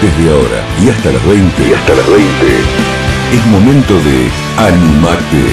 Desde 0.00 0.30
ahora 0.30 0.64
y 0.80 0.90
hasta 0.90 1.10
las 1.10 1.26
20. 1.26 1.68
Y 1.68 1.72
hasta 1.72 1.94
las 1.94 2.06
20. 2.06 2.24
Es 3.34 3.46
momento 3.46 3.94
de 3.94 4.30
Animate. 4.56 5.44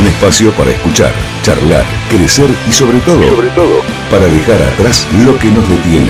Un 0.00 0.06
espacio 0.06 0.50
para 0.52 0.70
escuchar, 0.70 1.12
charlar, 1.42 1.84
crecer 2.08 2.48
y 2.66 2.72
sobre 2.72 3.00
todo, 3.00 3.22
sobre 3.28 3.48
todo, 3.50 3.82
para 4.10 4.26
dejar 4.28 4.62
atrás 4.62 5.06
lo 5.26 5.38
que 5.38 5.50
nos 5.50 5.68
detiene. 5.68 6.08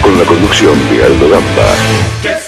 Con 0.00 0.16
la 0.16 0.24
conducción 0.24 0.74
de 0.90 1.04
Aldo 1.04 1.30
Gamba. 1.30 2.43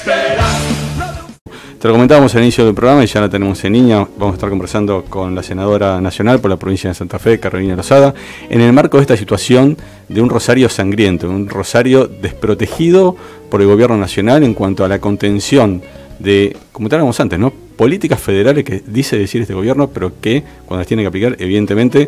Lo 1.86 1.92
comentábamos 1.92 2.34
al 2.34 2.42
inicio 2.42 2.64
del 2.64 2.74
programa 2.74 3.04
y 3.04 3.06
ya 3.06 3.20
la 3.20 3.28
tenemos 3.28 3.62
en 3.64 3.74
línea. 3.74 3.98
Vamos 4.18 4.32
a 4.32 4.34
estar 4.34 4.50
conversando 4.50 5.04
con 5.04 5.36
la 5.36 5.42
senadora 5.44 6.00
nacional 6.00 6.40
por 6.40 6.50
la 6.50 6.56
provincia 6.56 6.90
de 6.90 6.94
Santa 6.94 7.20
Fe, 7.20 7.38
Carolina 7.38 7.76
Lozada, 7.76 8.12
en 8.50 8.60
el 8.60 8.72
marco 8.72 8.96
de 8.96 9.02
esta 9.02 9.16
situación 9.16 9.76
de 10.08 10.20
un 10.20 10.28
Rosario 10.28 10.68
sangriento, 10.68 11.30
un 11.30 11.48
Rosario 11.48 12.08
desprotegido 12.08 13.14
por 13.48 13.60
el 13.62 13.68
gobierno 13.68 13.96
nacional 13.96 14.42
en 14.42 14.52
cuanto 14.52 14.84
a 14.84 14.88
la 14.88 14.98
contención 14.98 15.80
de, 16.18 16.56
como 16.72 16.86
hablábamos 16.86 17.20
antes, 17.20 17.38
¿no? 17.38 17.52
políticas 17.76 18.20
federales 18.20 18.64
que 18.64 18.82
dice 18.84 19.16
decir 19.16 19.42
este 19.42 19.54
gobierno, 19.54 19.88
pero 19.88 20.10
que 20.20 20.42
cuando 20.64 20.80
las 20.80 20.88
tiene 20.88 21.04
que 21.04 21.08
aplicar, 21.08 21.36
evidentemente, 21.38 21.98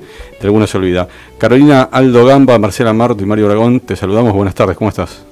de 0.40 0.44
alguna 0.44 0.66
se 0.66 0.76
olvida. 0.76 1.06
Carolina 1.38 1.82
Aldo 1.82 2.26
Gamba, 2.26 2.58
Marcela 2.58 2.92
Marto 2.92 3.22
y 3.22 3.26
Mario 3.26 3.46
Aragón, 3.46 3.78
te 3.78 3.94
saludamos. 3.94 4.32
Buenas 4.32 4.56
tardes, 4.56 4.76
¿cómo 4.76 4.90
estás? 4.90 5.27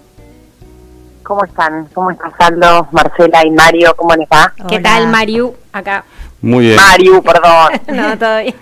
¿Cómo 1.26 1.44
están? 1.44 1.88
¿Cómo 1.92 2.12
estás, 2.12 2.32
Aldo, 2.38 2.86
Marcela 2.92 3.44
y 3.44 3.50
Mario? 3.50 3.94
¿Cómo 3.96 4.14
les 4.14 4.28
va? 4.28 4.54
¿Qué 4.68 4.78
tal, 4.78 5.08
Mario? 5.08 5.56
Acá. 5.72 6.04
Muy 6.40 6.66
bien. 6.66 6.76
Mario, 6.76 7.20
perdón. 7.20 7.72
no, 7.96 8.16
todo 8.16 8.42
bien. 8.42 8.54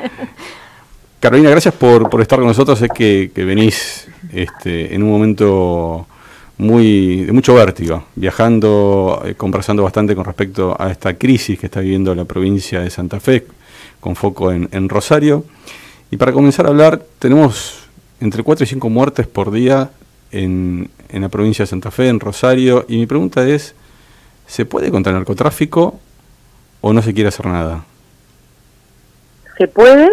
Carolina, 1.20 1.50
gracias 1.50 1.74
por, 1.74 2.08
por 2.08 2.22
estar 2.22 2.38
con 2.38 2.48
nosotros. 2.48 2.80
Es 2.80 2.88
que, 2.88 3.30
que 3.34 3.44
venís 3.44 4.08
este, 4.32 4.94
en 4.94 5.02
un 5.02 5.10
momento 5.10 6.06
muy 6.56 7.26
de 7.26 7.32
mucho 7.32 7.54
vértigo, 7.54 8.04
viajando, 8.14 9.22
eh, 9.26 9.34
conversando 9.34 9.82
bastante 9.82 10.16
con 10.16 10.24
respecto 10.24 10.74
a 10.78 10.90
esta 10.90 11.12
crisis 11.18 11.58
que 11.58 11.66
está 11.66 11.80
viviendo 11.80 12.14
la 12.14 12.24
provincia 12.24 12.80
de 12.80 12.88
Santa 12.88 13.20
Fe, 13.20 13.46
con 14.00 14.16
foco 14.16 14.50
en, 14.50 14.70
en 14.72 14.88
Rosario. 14.88 15.44
Y 16.10 16.16
para 16.16 16.32
comenzar 16.32 16.64
a 16.64 16.70
hablar, 16.70 17.02
tenemos 17.18 17.88
entre 18.20 18.42
4 18.42 18.64
y 18.64 18.66
5 18.68 18.88
muertes 18.88 19.26
por 19.26 19.50
día 19.50 19.90
en, 20.30 20.88
en 21.14 21.22
la 21.22 21.28
provincia 21.28 21.62
de 21.62 21.68
Santa 21.68 21.92
Fe, 21.92 22.08
en 22.08 22.18
Rosario, 22.18 22.84
y 22.88 22.96
mi 22.98 23.06
pregunta 23.06 23.46
es, 23.46 23.76
¿se 24.46 24.66
puede 24.66 24.90
contra 24.90 25.12
el 25.12 25.18
narcotráfico 25.18 26.00
o 26.80 26.92
no 26.92 27.02
se 27.02 27.14
quiere 27.14 27.28
hacer 27.28 27.46
nada? 27.46 27.84
Se 29.56 29.68
puede 29.68 30.10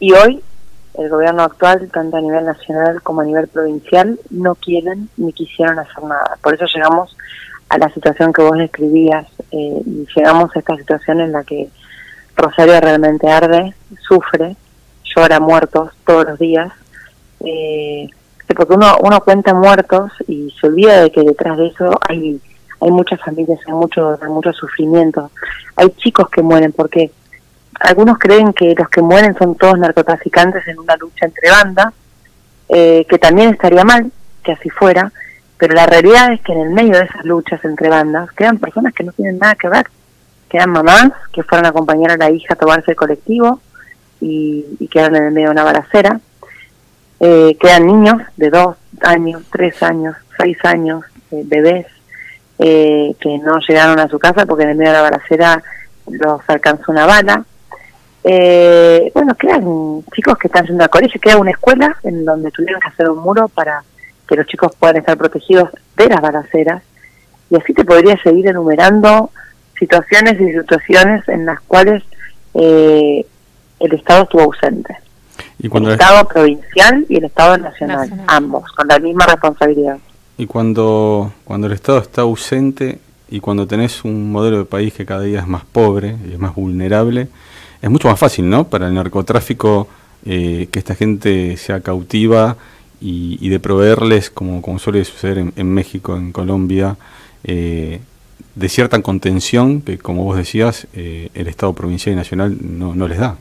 y 0.00 0.12
hoy 0.12 0.40
el 0.94 1.10
gobierno 1.10 1.42
actual, 1.42 1.90
tanto 1.92 2.16
a 2.16 2.22
nivel 2.22 2.46
nacional 2.46 3.02
como 3.02 3.20
a 3.20 3.24
nivel 3.24 3.46
provincial, 3.48 4.18
no 4.30 4.54
quieren 4.54 5.10
ni 5.18 5.34
quisieron 5.34 5.78
hacer 5.78 6.02
nada. 6.02 6.38
Por 6.42 6.54
eso 6.54 6.64
llegamos 6.74 7.14
a 7.68 7.76
la 7.76 7.92
situación 7.92 8.32
que 8.32 8.40
vos 8.40 8.56
describías 8.56 9.26
eh, 9.52 9.82
y 9.84 10.06
llegamos 10.16 10.50
a 10.56 10.60
esta 10.60 10.76
situación 10.76 11.20
en 11.20 11.32
la 11.32 11.44
que 11.44 11.68
Rosario 12.34 12.80
realmente 12.80 13.28
arde, 13.28 13.74
sufre, 14.08 14.56
llora 15.14 15.40
muertos 15.40 15.90
todos 16.06 16.24
los 16.24 16.38
días. 16.38 16.72
Eh, 17.40 18.08
porque 18.54 18.74
uno, 18.74 18.96
uno 19.02 19.20
cuenta 19.20 19.54
muertos 19.54 20.12
y 20.26 20.54
se 20.58 20.66
olvida 20.66 21.02
de 21.02 21.12
que 21.12 21.22
detrás 21.22 21.56
de 21.58 21.68
eso 21.68 21.90
hay, 22.08 22.40
hay 22.80 22.90
muchas 22.90 23.20
familias, 23.20 23.60
hay 23.66 23.74
mucho, 23.74 24.18
hay 24.20 24.28
mucho 24.28 24.52
sufrimiento. 24.52 25.30
Hay 25.76 25.90
chicos 25.90 26.28
que 26.30 26.42
mueren 26.42 26.72
porque 26.72 27.10
algunos 27.80 28.18
creen 28.18 28.52
que 28.52 28.74
los 28.76 28.88
que 28.88 29.02
mueren 29.02 29.36
son 29.36 29.54
todos 29.54 29.78
narcotraficantes 29.78 30.66
en 30.66 30.78
una 30.78 30.96
lucha 30.96 31.26
entre 31.26 31.50
bandas, 31.50 31.94
eh, 32.68 33.06
que 33.08 33.18
también 33.18 33.50
estaría 33.50 33.84
mal 33.84 34.10
que 34.42 34.52
así 34.52 34.70
fuera, 34.70 35.12
pero 35.58 35.74
la 35.74 35.86
realidad 35.86 36.32
es 36.32 36.40
que 36.40 36.52
en 36.52 36.60
el 36.60 36.70
medio 36.70 36.92
de 36.92 37.04
esas 37.04 37.24
luchas 37.24 37.64
entre 37.64 37.88
bandas 37.88 38.30
quedan 38.32 38.58
personas 38.58 38.94
que 38.94 39.04
no 39.04 39.12
tienen 39.12 39.38
nada 39.38 39.54
que 39.54 39.68
ver, 39.68 39.86
quedan 40.48 40.70
mamás 40.70 41.12
que 41.32 41.42
fueron 41.42 41.66
a 41.66 41.70
acompañar 41.70 42.12
a 42.12 42.16
la 42.16 42.30
hija 42.30 42.54
a 42.54 42.56
tomarse 42.56 42.92
el 42.92 42.96
colectivo 42.96 43.60
y, 44.20 44.64
y 44.78 44.88
quedan 44.88 45.16
en 45.16 45.24
el 45.24 45.32
medio 45.32 45.48
de 45.48 45.52
una 45.52 45.64
balacera, 45.64 46.20
eh, 47.20 47.56
quedan 47.58 47.86
niños 47.86 48.22
de 48.36 48.50
dos 48.50 48.76
años, 49.00 49.42
tres 49.50 49.82
años, 49.82 50.16
seis 50.38 50.56
años, 50.64 51.04
eh, 51.30 51.42
bebés, 51.44 51.86
eh, 52.58 53.14
que 53.20 53.38
no 53.38 53.58
llegaron 53.66 53.98
a 53.98 54.08
su 54.08 54.18
casa 54.18 54.46
porque 54.46 54.64
en 54.64 54.70
el 54.70 54.76
medio 54.76 54.92
de 54.92 54.96
la 54.98 55.02
balacera 55.02 55.62
los 56.06 56.40
alcanzó 56.48 56.92
una 56.92 57.06
bala. 57.06 57.44
Eh, 58.24 59.10
bueno, 59.14 59.34
quedan 59.34 60.04
chicos 60.14 60.38
que 60.38 60.48
están 60.48 60.66
yendo 60.66 60.84
al 60.84 60.90
colegio, 60.90 61.20
queda 61.20 61.38
una 61.38 61.50
escuela 61.50 61.96
en 62.02 62.24
donde 62.24 62.50
tuvieron 62.50 62.80
que 62.80 62.88
hacer 62.88 63.10
un 63.10 63.18
muro 63.18 63.48
para 63.48 63.82
que 64.28 64.36
los 64.36 64.46
chicos 64.46 64.72
puedan 64.78 64.96
estar 64.96 65.16
protegidos 65.16 65.70
de 65.96 66.08
las 66.08 66.20
balaceras. 66.20 66.82
Y 67.50 67.56
así 67.56 67.72
te 67.72 67.84
podría 67.84 68.20
seguir 68.22 68.48
enumerando 68.48 69.30
situaciones 69.78 70.40
y 70.40 70.52
situaciones 70.52 71.26
en 71.28 71.46
las 71.46 71.60
cuales 71.60 72.02
el 72.54 73.24
Estado 73.92 74.24
estuvo 74.24 74.42
ausente 74.42 74.96
el 75.58 75.88
Estado 75.88 76.28
provincial 76.28 77.06
y 77.08 77.16
el 77.16 77.24
Estado 77.24 77.58
nacional, 77.58 78.24
ambos, 78.26 78.70
con 78.72 78.86
la 78.88 78.98
misma 78.98 79.26
responsabilidad. 79.26 79.98
Y 80.36 80.46
cuando, 80.46 81.32
cuando 81.44 81.66
el 81.66 81.72
Estado 81.72 81.98
está 81.98 82.22
ausente 82.22 82.98
y 83.28 83.40
cuando 83.40 83.66
tenés 83.66 84.04
un 84.04 84.30
modelo 84.30 84.58
de 84.58 84.64
país 84.64 84.94
que 84.94 85.04
cada 85.04 85.22
día 85.22 85.40
es 85.40 85.46
más 85.46 85.64
pobre 85.64 86.16
y 86.28 86.32
es 86.32 86.38
más 86.38 86.54
vulnerable, 86.54 87.28
es 87.82 87.90
mucho 87.90 88.08
más 88.08 88.18
fácil, 88.18 88.48
¿no? 88.48 88.68
Para 88.68 88.86
el 88.86 88.94
narcotráfico 88.94 89.88
eh, 90.24 90.68
que 90.70 90.78
esta 90.78 90.94
gente 90.94 91.56
sea 91.56 91.80
cautiva 91.80 92.56
y, 93.00 93.48
de 93.48 93.60
proveerles, 93.60 94.30
como, 94.30 94.62
como 94.62 94.78
suele 94.78 95.04
suceder 95.04 95.38
en, 95.54 95.72
México, 95.72 96.16
en 96.16 96.32
Colombia, 96.32 96.96
eh, 97.44 98.00
de 98.54 98.68
cierta 98.68 99.00
contención 99.02 99.80
que, 99.82 99.98
como 99.98 100.24
vos 100.24 100.36
decías, 100.36 100.88
eh, 100.94 101.30
el 101.34 101.46
Estado 101.46 101.72
provincial 101.72 102.14
y 102.14 102.16
nacional 102.16 102.56
no, 102.60 102.94
no 102.94 103.06
les 103.06 103.18
da. 103.18 103.36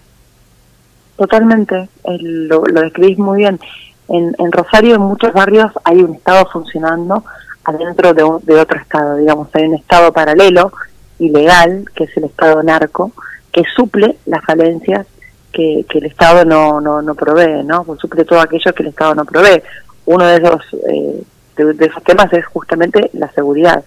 Totalmente, 1.18 1.90
lo, 2.06 2.64
lo, 2.64 2.82
describís 2.82 3.18
muy 3.18 3.40
bien. 3.40 3.60
En, 4.08 4.36
en, 4.38 4.52
Rosario, 4.52 4.96
en 4.96 5.02
muchos 5.02 5.34
barrios, 5.34 5.72
hay 5.84 6.02
un 6.02 6.16
Estado 6.16 6.48
funcionando 6.52 7.24
adentro 7.66 8.14
de, 8.14 8.24
de 8.44 8.60
otro 8.60 8.80
Estado, 8.80 9.18
digamos, 9.18 9.50
hay 9.54 9.64
un 9.66 9.76
Estado 9.76 10.14
paralelo, 10.14 10.72
ilegal, 11.20 11.86
que 11.96 12.06
es 12.06 12.18
el 12.18 12.26
Estado 12.26 12.62
narco, 12.64 13.12
que 13.52 13.64
suple 13.76 14.18
las 14.26 14.44
falencias 14.46 15.08
que, 15.52 15.86
que 15.90 15.98
el 15.98 16.06
Estado 16.06 16.46
no, 16.46 16.80
no, 16.80 17.02
no 17.02 17.16
provee, 17.16 17.64
¿no? 17.64 17.86
Suple 18.00 18.26
todo 18.26 18.40
aquello 18.40 18.74
que 18.74 18.84
el 18.84 18.90
Estado 18.90 19.16
no 19.16 19.26
provee. 19.26 19.64
Uno 20.06 20.26
de 20.26 20.36
esos, 20.36 20.62
eh, 20.88 21.24
de, 21.58 21.86
esos 21.86 22.04
temas 22.04 22.32
es 22.34 22.46
justamente 22.46 23.10
la 23.14 23.32
seguridad. 23.32 23.84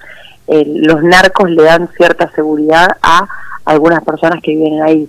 los 0.49 1.03
narcos 1.03 1.49
le 1.51 1.63
dan 1.63 1.89
cierta 1.97 2.31
seguridad 2.33 2.89
a 3.03 3.27
algunas 3.65 4.03
personas 4.03 4.43
que 4.43 4.51
viven 4.51 4.83
ahí. 4.83 5.09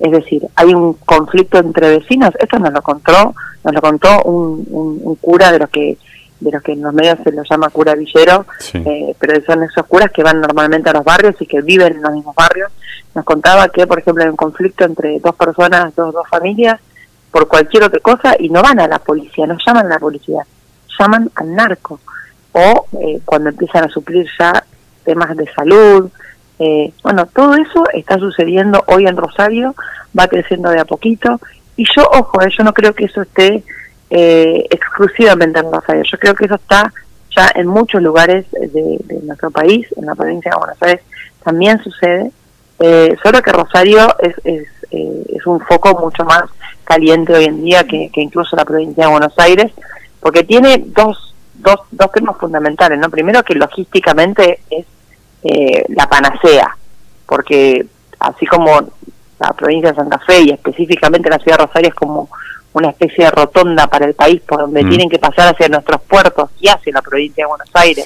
Es 0.00 0.12
decir, 0.12 0.46
hay 0.56 0.74
un 0.74 0.94
conflicto 0.94 1.58
entre 1.58 1.98
vecinos. 1.98 2.30
Esto 2.38 2.58
nos 2.58 2.72
lo 2.72 2.82
contó, 2.82 3.34
nos 3.62 3.74
lo 3.74 3.80
contó 3.80 4.22
un, 4.22 4.66
un, 4.70 5.14
cura 5.16 5.52
de 5.52 5.58
los 5.58 5.70
que 5.70 5.98
de 6.40 6.50
los 6.50 6.62
que 6.62 6.72
en 6.72 6.80
los 6.80 6.94
medios 6.94 7.18
se 7.22 7.32
lo 7.32 7.42
llama 7.42 7.68
cura 7.68 7.94
villero, 7.94 8.46
eh, 8.72 9.14
pero 9.18 9.44
son 9.44 9.62
esos 9.62 9.84
curas 9.84 10.10
que 10.10 10.22
van 10.22 10.40
normalmente 10.40 10.88
a 10.88 10.94
los 10.94 11.04
barrios 11.04 11.36
y 11.38 11.44
que 11.44 11.60
viven 11.60 11.96
en 11.96 12.02
los 12.02 12.12
mismos 12.14 12.34
barrios. 12.34 12.72
Nos 13.14 13.26
contaba 13.26 13.68
que, 13.68 13.86
por 13.86 13.98
ejemplo, 13.98 14.24
hay 14.24 14.30
un 14.30 14.36
conflicto 14.36 14.86
entre 14.86 15.20
dos 15.20 15.34
personas, 15.34 15.94
dos, 15.94 16.14
dos 16.14 16.26
familias, 16.30 16.80
por 17.30 17.46
cualquier 17.46 17.84
otra 17.84 18.00
cosa 18.00 18.36
y 18.38 18.48
no 18.48 18.62
van 18.62 18.80
a 18.80 18.88
la 18.88 18.98
policía, 18.98 19.46
no 19.46 19.58
llaman 19.64 19.86
a 19.86 19.90
la 19.90 19.98
policía, 19.98 20.42
llaman 20.98 21.30
al 21.34 21.54
narco. 21.54 22.00
O 22.52 22.86
eh, 23.00 23.20
cuando 23.24 23.50
empiezan 23.50 23.84
a 23.84 23.88
suplir 23.88 24.26
ya 24.38 24.64
temas 25.04 25.36
de 25.36 25.46
salud, 25.52 26.10
eh, 26.62 26.92
bueno, 27.02 27.24
todo 27.24 27.54
eso 27.54 27.84
está 27.94 28.18
sucediendo 28.18 28.84
hoy 28.86 29.06
en 29.06 29.16
Rosario, 29.16 29.74
va 30.16 30.28
creciendo 30.28 30.68
de 30.68 30.78
a 30.78 30.84
poquito, 30.84 31.40
y 31.74 31.86
yo, 31.96 32.02
ojo, 32.12 32.42
eh, 32.42 32.50
yo 32.56 32.62
no 32.64 32.74
creo 32.74 32.92
que 32.92 33.06
eso 33.06 33.22
esté 33.22 33.64
eh, 34.10 34.66
exclusivamente 34.68 35.58
en 35.58 35.72
Rosario, 35.72 36.02
yo 36.04 36.18
creo 36.18 36.34
que 36.34 36.44
eso 36.44 36.56
está 36.56 36.92
ya 37.34 37.50
en 37.54 37.66
muchos 37.66 38.02
lugares 38.02 38.44
de, 38.50 39.20
nuestro 39.22 39.50
país, 39.50 39.86
en 39.96 40.04
la 40.04 40.14
provincia 40.14 40.50
de 40.50 40.58
Buenos 40.58 40.82
Aires 40.82 41.00
también 41.42 41.82
sucede, 41.82 42.30
solo 43.22 43.40
que 43.40 43.52
Rosario 43.52 44.14
es, 44.18 44.34
es, 44.44 44.68
es, 44.90 45.46
un 45.46 45.60
foco 45.60 45.98
mucho 45.98 46.24
más 46.24 46.42
caliente 46.84 47.32
hoy 47.32 47.44
en 47.44 47.62
día 47.62 47.84
que, 47.84 48.10
que 48.12 48.20
incluso 48.20 48.54
la 48.56 48.66
provincia 48.66 49.04
de 49.04 49.10
Buenos 49.10 49.38
Aires, 49.38 49.72
porque 50.20 50.44
tiene 50.44 50.84
dos, 50.88 51.34
dos, 51.54 51.80
dos 51.90 52.12
temas 52.12 52.36
fundamentales, 52.36 52.98
¿no? 52.98 53.08
Primero 53.08 53.42
que 53.42 53.54
logísticamente 53.54 54.60
es 54.68 54.84
eh, 55.42 55.84
la 55.88 56.06
panacea, 56.08 56.76
porque 57.26 57.86
así 58.18 58.46
como 58.46 58.70
la 59.38 59.52
provincia 59.54 59.90
de 59.90 59.96
Santa 59.96 60.18
Fe 60.18 60.42
y 60.42 60.50
específicamente 60.50 61.30
la 61.30 61.38
ciudad 61.38 61.58
de 61.58 61.66
Rosario 61.66 61.88
es 61.88 61.94
como 61.94 62.28
una 62.72 62.90
especie 62.90 63.24
de 63.24 63.30
rotonda 63.30 63.86
para 63.88 64.06
el 64.06 64.14
país 64.14 64.40
por 64.42 64.60
donde 64.60 64.84
mm. 64.84 64.88
tienen 64.88 65.08
que 65.08 65.18
pasar 65.18 65.52
hacia 65.52 65.68
nuestros 65.68 66.00
puertos 66.02 66.50
y 66.60 66.68
hacia 66.68 66.92
la 66.92 67.02
provincia 67.02 67.44
de 67.44 67.48
Buenos 67.48 67.68
Aires 67.74 68.04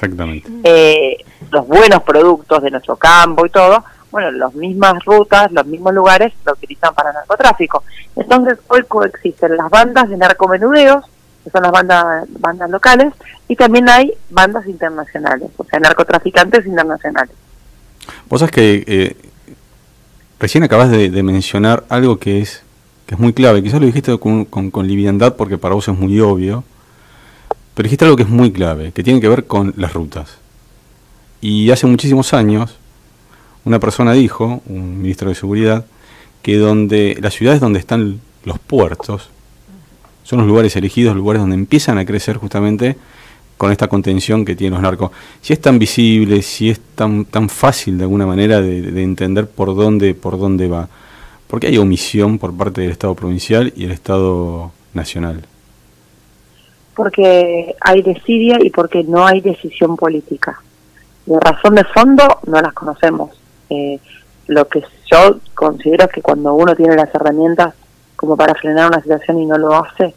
eh, 0.63 1.17
los 1.51 1.67
buenos 1.67 2.01
productos 2.03 2.63
de 2.63 2.71
nuestro 2.71 2.95
campo 2.95 3.45
y 3.45 3.49
todo, 3.49 3.83
bueno, 4.11 4.31
las 4.31 4.53
mismas 4.55 5.03
rutas, 5.03 5.51
los 5.51 5.65
mismos 5.65 5.93
lugares 5.93 6.33
lo 6.45 6.53
utilizan 6.53 6.95
para 6.95 7.11
narcotráfico. 7.11 7.83
Entonces 8.15 8.57
hoy 8.67 8.83
coexisten 8.83 9.57
las 9.57 9.69
bandas 9.69 10.09
de 10.09 10.17
narcomenudeos, 10.17 11.03
que 11.43 11.49
son 11.49 11.63
las 11.63 11.71
bandas, 11.71 12.25
bandas 12.39 12.69
locales, 12.69 13.13
y 13.47 13.55
también 13.55 13.89
hay 13.89 14.13
bandas 14.29 14.65
internacionales, 14.67 15.49
o 15.57 15.63
sea, 15.65 15.79
narcotraficantes 15.79 16.65
internacionales. 16.65 17.35
Vos 18.29 18.39
sabés 18.39 18.51
que 18.53 18.83
eh, 18.87 19.15
recién 20.39 20.63
acabas 20.63 20.89
de, 20.89 21.23
mencionar 21.23 21.85
algo 21.89 22.17
que 22.17 22.41
es, 22.41 22.63
que 23.05 23.15
es 23.15 23.19
muy 23.19 23.33
clave, 23.33 23.61
quizás 23.61 23.79
lo 23.79 23.85
dijiste 23.85 24.17
con, 24.17 24.45
con, 24.45 24.71
con 24.71 24.87
liviandad 24.87 25.35
porque 25.35 25.57
para 25.57 25.75
vos 25.75 25.87
es 25.87 25.97
muy 25.97 26.19
obvio, 26.19 26.63
pero 27.73 27.87
dijiste 27.87 28.05
algo 28.05 28.17
que 28.17 28.23
es 28.23 28.29
muy 28.29 28.51
clave, 28.51 28.91
que 28.91 29.03
tiene 29.03 29.21
que 29.21 29.27
ver 29.29 29.45
con 29.45 29.73
las 29.77 29.93
rutas. 29.93 30.37
Y 31.41 31.69
hace 31.69 31.85
muchísimos 31.85 32.33
años, 32.33 32.77
una 33.65 33.79
persona 33.79 34.13
dijo, 34.13 34.63
un 34.65 35.01
ministro 35.01 35.29
de 35.29 35.35
Seguridad, 35.35 35.85
que 36.41 36.57
donde 36.57 37.17
las 37.21 37.33
ciudades 37.33 37.59
donde 37.59 37.79
están 37.79 38.21
los 38.43 38.59
puertos 38.59 39.29
son 40.23 40.39
los 40.39 40.47
lugares 40.47 40.75
elegidos, 40.75 41.15
lugares 41.15 41.41
donde 41.41 41.55
empiezan 41.55 41.97
a 41.97 42.05
crecer 42.05 42.37
justamente 42.37 42.95
con 43.57 43.71
esta 43.71 43.87
contención 43.87 44.43
que 44.43 44.55
tienen 44.55 44.73
los 44.73 44.83
narcos. 44.83 45.11
Si 45.41 45.53
es 45.53 45.61
tan 45.61 45.79
visible, 45.79 46.41
si 46.41 46.69
es 46.69 46.79
tan, 46.95 47.25
tan 47.25 47.49
fácil 47.49 47.97
de 47.97 48.03
alguna 48.03 48.25
manera 48.25 48.61
de, 48.61 49.03
entender 49.03 49.47
por 49.47 49.75
dónde, 49.75 50.13
por 50.13 50.37
dónde 50.37 50.67
va, 50.67 50.87
porque 51.47 51.67
hay 51.67 51.77
omisión 51.77 52.37
por 52.37 52.55
parte 52.55 52.81
del 52.81 52.91
Estado 52.91 53.15
provincial 53.15 53.71
y 53.75 53.85
el 53.85 53.91
Estado 53.91 54.71
nacional. 54.93 55.45
Porque 56.95 57.75
hay 57.81 58.01
desidia 58.01 58.57
y 58.61 58.69
porque 58.69 59.03
no 59.03 59.25
hay 59.25 59.41
decisión 59.41 59.95
política. 59.95 60.61
De 61.25 61.39
razón 61.39 61.75
de 61.75 61.83
fondo 61.85 62.23
no 62.45 62.61
las 62.61 62.73
conocemos. 62.73 63.31
Eh, 63.69 63.99
lo 64.47 64.67
que 64.67 64.83
yo 65.11 65.39
considero 65.53 66.05
es 66.05 66.11
que 66.11 66.21
cuando 66.21 66.53
uno 66.53 66.75
tiene 66.75 66.95
las 66.95 67.13
herramientas 67.13 67.73
como 68.15 68.37
para 68.37 68.55
frenar 68.55 68.87
una 68.87 69.01
situación 69.01 69.39
y 69.39 69.45
no 69.45 69.57
lo 69.57 69.73
hace, 69.75 70.13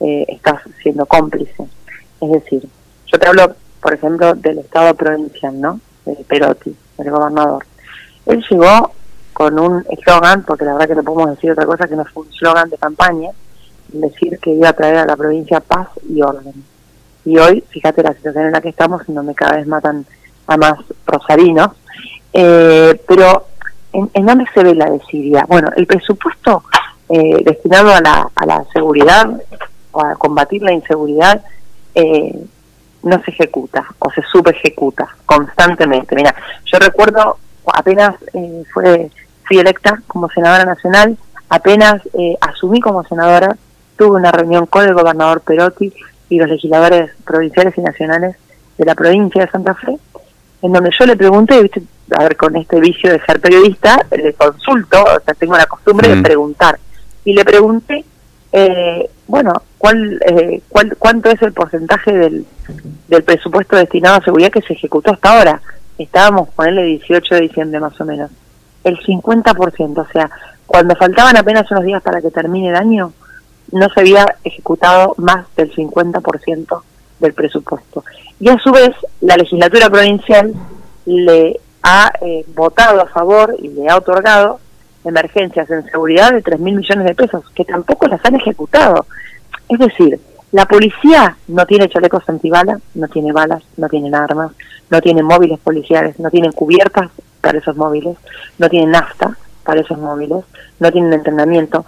eh, 0.00 0.24
estás 0.28 0.62
siendo 0.82 1.06
cómplice. 1.06 1.64
Es 2.20 2.30
decir, 2.30 2.68
yo 3.10 3.18
te 3.18 3.26
hablo, 3.26 3.54
por 3.80 3.94
ejemplo, 3.94 4.34
del 4.34 4.58
Estado 4.58 4.94
provincial, 4.94 5.60
¿no? 5.60 5.80
De 6.04 6.14
Perotti, 6.24 6.74
el 6.98 7.10
gobernador. 7.10 7.64
Él 8.26 8.44
llegó 8.50 8.92
con 9.32 9.58
un 9.58 9.84
eslogan, 9.90 10.42
porque 10.42 10.64
la 10.64 10.72
verdad 10.72 10.88
que 10.88 10.94
no 10.96 11.02
podemos 11.02 11.30
decir 11.30 11.52
otra 11.52 11.66
cosa 11.66 11.88
que 11.88 11.96
no 11.96 12.04
fue 12.04 12.24
un 12.24 12.28
eslogan 12.30 12.68
de 12.68 12.76
campaña, 12.76 13.30
decir 13.88 14.38
que 14.40 14.50
iba 14.50 14.68
a 14.68 14.72
traer 14.72 14.96
a 14.96 15.06
la 15.06 15.16
provincia 15.16 15.60
paz 15.60 15.88
y 16.08 16.20
orden. 16.22 16.64
Y 17.24 17.38
hoy, 17.38 17.64
fíjate 17.70 18.02
la 18.02 18.14
situación 18.14 18.46
en 18.46 18.52
la 18.52 18.60
que 18.60 18.70
estamos, 18.70 19.02
en 19.08 19.14
donde 19.14 19.34
cada 19.34 19.56
vez 19.56 19.66
matan 19.66 20.04
a 20.46 20.56
más 20.56 20.78
rosarinos, 21.06 21.70
eh, 22.32 23.00
pero 23.06 23.46
¿en, 23.92 24.26
dónde 24.26 24.44
se 24.52 24.62
ve 24.62 24.74
la 24.74 24.90
desidia? 24.90 25.44
Bueno, 25.48 25.68
el 25.76 25.86
presupuesto 25.86 26.64
eh, 27.08 27.42
destinado 27.44 27.92
a 27.92 28.00
la, 28.00 28.30
a 28.34 28.46
la 28.46 28.64
seguridad 28.72 29.30
o 29.92 30.02
a 30.02 30.14
combatir 30.16 30.62
la 30.62 30.72
inseguridad 30.72 31.42
eh, 31.94 32.44
no 33.02 33.22
se 33.22 33.30
ejecuta 33.30 33.84
o 33.98 34.10
se 34.10 34.22
subejecuta 34.22 35.08
constantemente. 35.26 36.14
Mira, 36.14 36.34
yo 36.64 36.78
recuerdo 36.78 37.38
apenas 37.72 38.14
eh, 38.34 38.62
fue, 38.72 39.10
fui 39.46 39.58
electa 39.58 40.00
como 40.06 40.28
senadora 40.28 40.64
nacional, 40.64 41.16
apenas 41.48 42.02
eh, 42.18 42.36
asumí 42.40 42.80
como 42.80 43.04
senadora, 43.04 43.56
tuve 43.96 44.16
una 44.16 44.32
reunión 44.32 44.66
con 44.66 44.84
el 44.84 44.94
gobernador 44.94 45.40
Perotti 45.40 45.92
y 46.28 46.38
los 46.38 46.48
legisladores 46.48 47.10
provinciales 47.24 47.76
y 47.76 47.80
nacionales 47.80 48.36
de 48.76 48.84
la 48.84 48.94
provincia 48.94 49.44
de 49.44 49.50
Santa 49.50 49.74
Fe, 49.74 49.96
en 50.62 50.72
donde 50.72 50.90
yo 50.98 51.06
le 51.06 51.16
pregunté, 51.16 51.60
¿viste? 51.62 51.82
a 52.16 52.22
ver, 52.22 52.36
con 52.36 52.56
este 52.56 52.80
vicio 52.80 53.10
de 53.12 53.20
ser 53.20 53.40
periodista, 53.40 54.04
le 54.10 54.32
consulto, 54.34 55.02
o 55.02 55.20
sea, 55.20 55.34
tengo 55.34 55.56
la 55.56 55.66
costumbre 55.66 56.08
de 56.08 56.16
mm. 56.16 56.22
preguntar, 56.22 56.78
y 57.24 57.32
le 57.32 57.44
pregunté, 57.44 58.04
eh, 58.52 59.10
bueno, 59.26 59.52
¿cuál, 59.76 60.20
eh, 60.26 60.62
cuál, 60.68 60.96
¿cuánto 60.98 61.30
es 61.30 61.40
el 61.42 61.52
porcentaje 61.52 62.12
del, 62.12 62.46
del 63.08 63.22
presupuesto 63.22 63.76
destinado 63.76 64.16
a 64.16 64.24
seguridad 64.24 64.50
que 64.50 64.62
se 64.62 64.72
ejecutó 64.72 65.12
hasta 65.12 65.38
ahora? 65.38 65.62
Estábamos, 65.98 66.48
ponerle 66.50 66.84
18 66.84 67.34
de 67.34 67.40
diciembre 67.42 67.80
más 67.80 68.00
o 68.00 68.04
menos. 68.04 68.30
El 68.84 68.98
50%, 68.98 69.98
o 69.98 70.12
sea, 70.12 70.30
cuando 70.66 70.94
faltaban 70.96 71.36
apenas 71.36 71.70
unos 71.70 71.84
días 71.84 72.02
para 72.02 72.20
que 72.20 72.30
termine 72.30 72.70
el 72.70 72.76
año, 72.76 73.12
no 73.72 73.88
se 73.90 74.00
había 74.00 74.26
ejecutado 74.44 75.14
más 75.18 75.46
del 75.56 75.74
50% 75.74 76.82
del 77.20 77.32
presupuesto. 77.34 78.04
Y 78.40 78.48
a 78.48 78.58
su 78.58 78.70
vez, 78.70 78.90
la 79.20 79.36
legislatura 79.36 79.90
provincial 79.90 80.54
le 81.04 81.60
ha 81.82 82.12
eh, 82.20 82.44
votado 82.54 83.00
a 83.02 83.06
favor 83.06 83.56
y 83.58 83.68
le 83.68 83.88
ha 83.88 83.96
otorgado 83.96 84.60
emergencias 85.04 85.70
en 85.70 85.84
seguridad 85.84 86.32
de 86.32 86.42
3 86.42 86.60
mil 86.60 86.76
millones 86.76 87.06
de 87.06 87.14
pesos, 87.14 87.44
que 87.54 87.64
tampoco 87.64 88.06
las 88.06 88.24
han 88.24 88.34
ejecutado. 88.34 89.06
Es 89.68 89.78
decir, 89.78 90.20
la 90.52 90.66
policía 90.66 91.36
no 91.48 91.66
tiene 91.66 91.88
chalecos 91.88 92.28
antibalas, 92.28 92.80
no 92.94 93.08
tiene 93.08 93.32
balas, 93.32 93.62
no 93.76 93.88
tienen 93.88 94.14
armas, 94.14 94.52
no 94.90 95.00
tienen 95.00 95.24
móviles 95.24 95.58
policiales, 95.60 96.18
no 96.18 96.30
tienen 96.30 96.52
cubiertas 96.52 97.10
para 97.40 97.58
esos 97.58 97.76
móviles, 97.76 98.16
no 98.58 98.68
tienen 98.68 98.92
nafta 98.92 99.36
para 99.62 99.80
esos 99.80 99.98
móviles, 99.98 100.44
no 100.80 100.90
tienen 100.90 101.12
entrenamiento. 101.12 101.84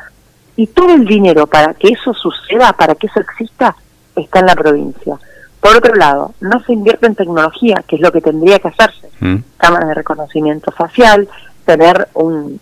Y 0.56 0.66
todo 0.66 0.94
el 0.94 1.06
dinero 1.06 1.46
para 1.46 1.72
que 1.72 1.88
eso 1.88 2.12
suceda, 2.12 2.72
para 2.74 2.94
que 2.94 3.06
eso 3.06 3.20
exista, 3.20 3.74
está 4.14 4.40
en 4.40 4.46
la 4.46 4.54
provincia. 4.54 5.18
Por 5.60 5.76
otro 5.76 5.94
lado, 5.94 6.34
no 6.40 6.62
se 6.64 6.72
invierte 6.72 7.06
en 7.06 7.14
tecnología, 7.14 7.82
que 7.86 7.96
es 7.96 8.02
lo 8.02 8.12
que 8.12 8.20
tendría 8.20 8.58
que 8.58 8.68
hacerse. 8.68 9.08
Mm. 9.20 9.36
Cámaras 9.56 9.88
de 9.88 9.94
reconocimiento 9.94 10.70
facial, 10.70 11.28
tener 11.64 12.08
un, 12.14 12.60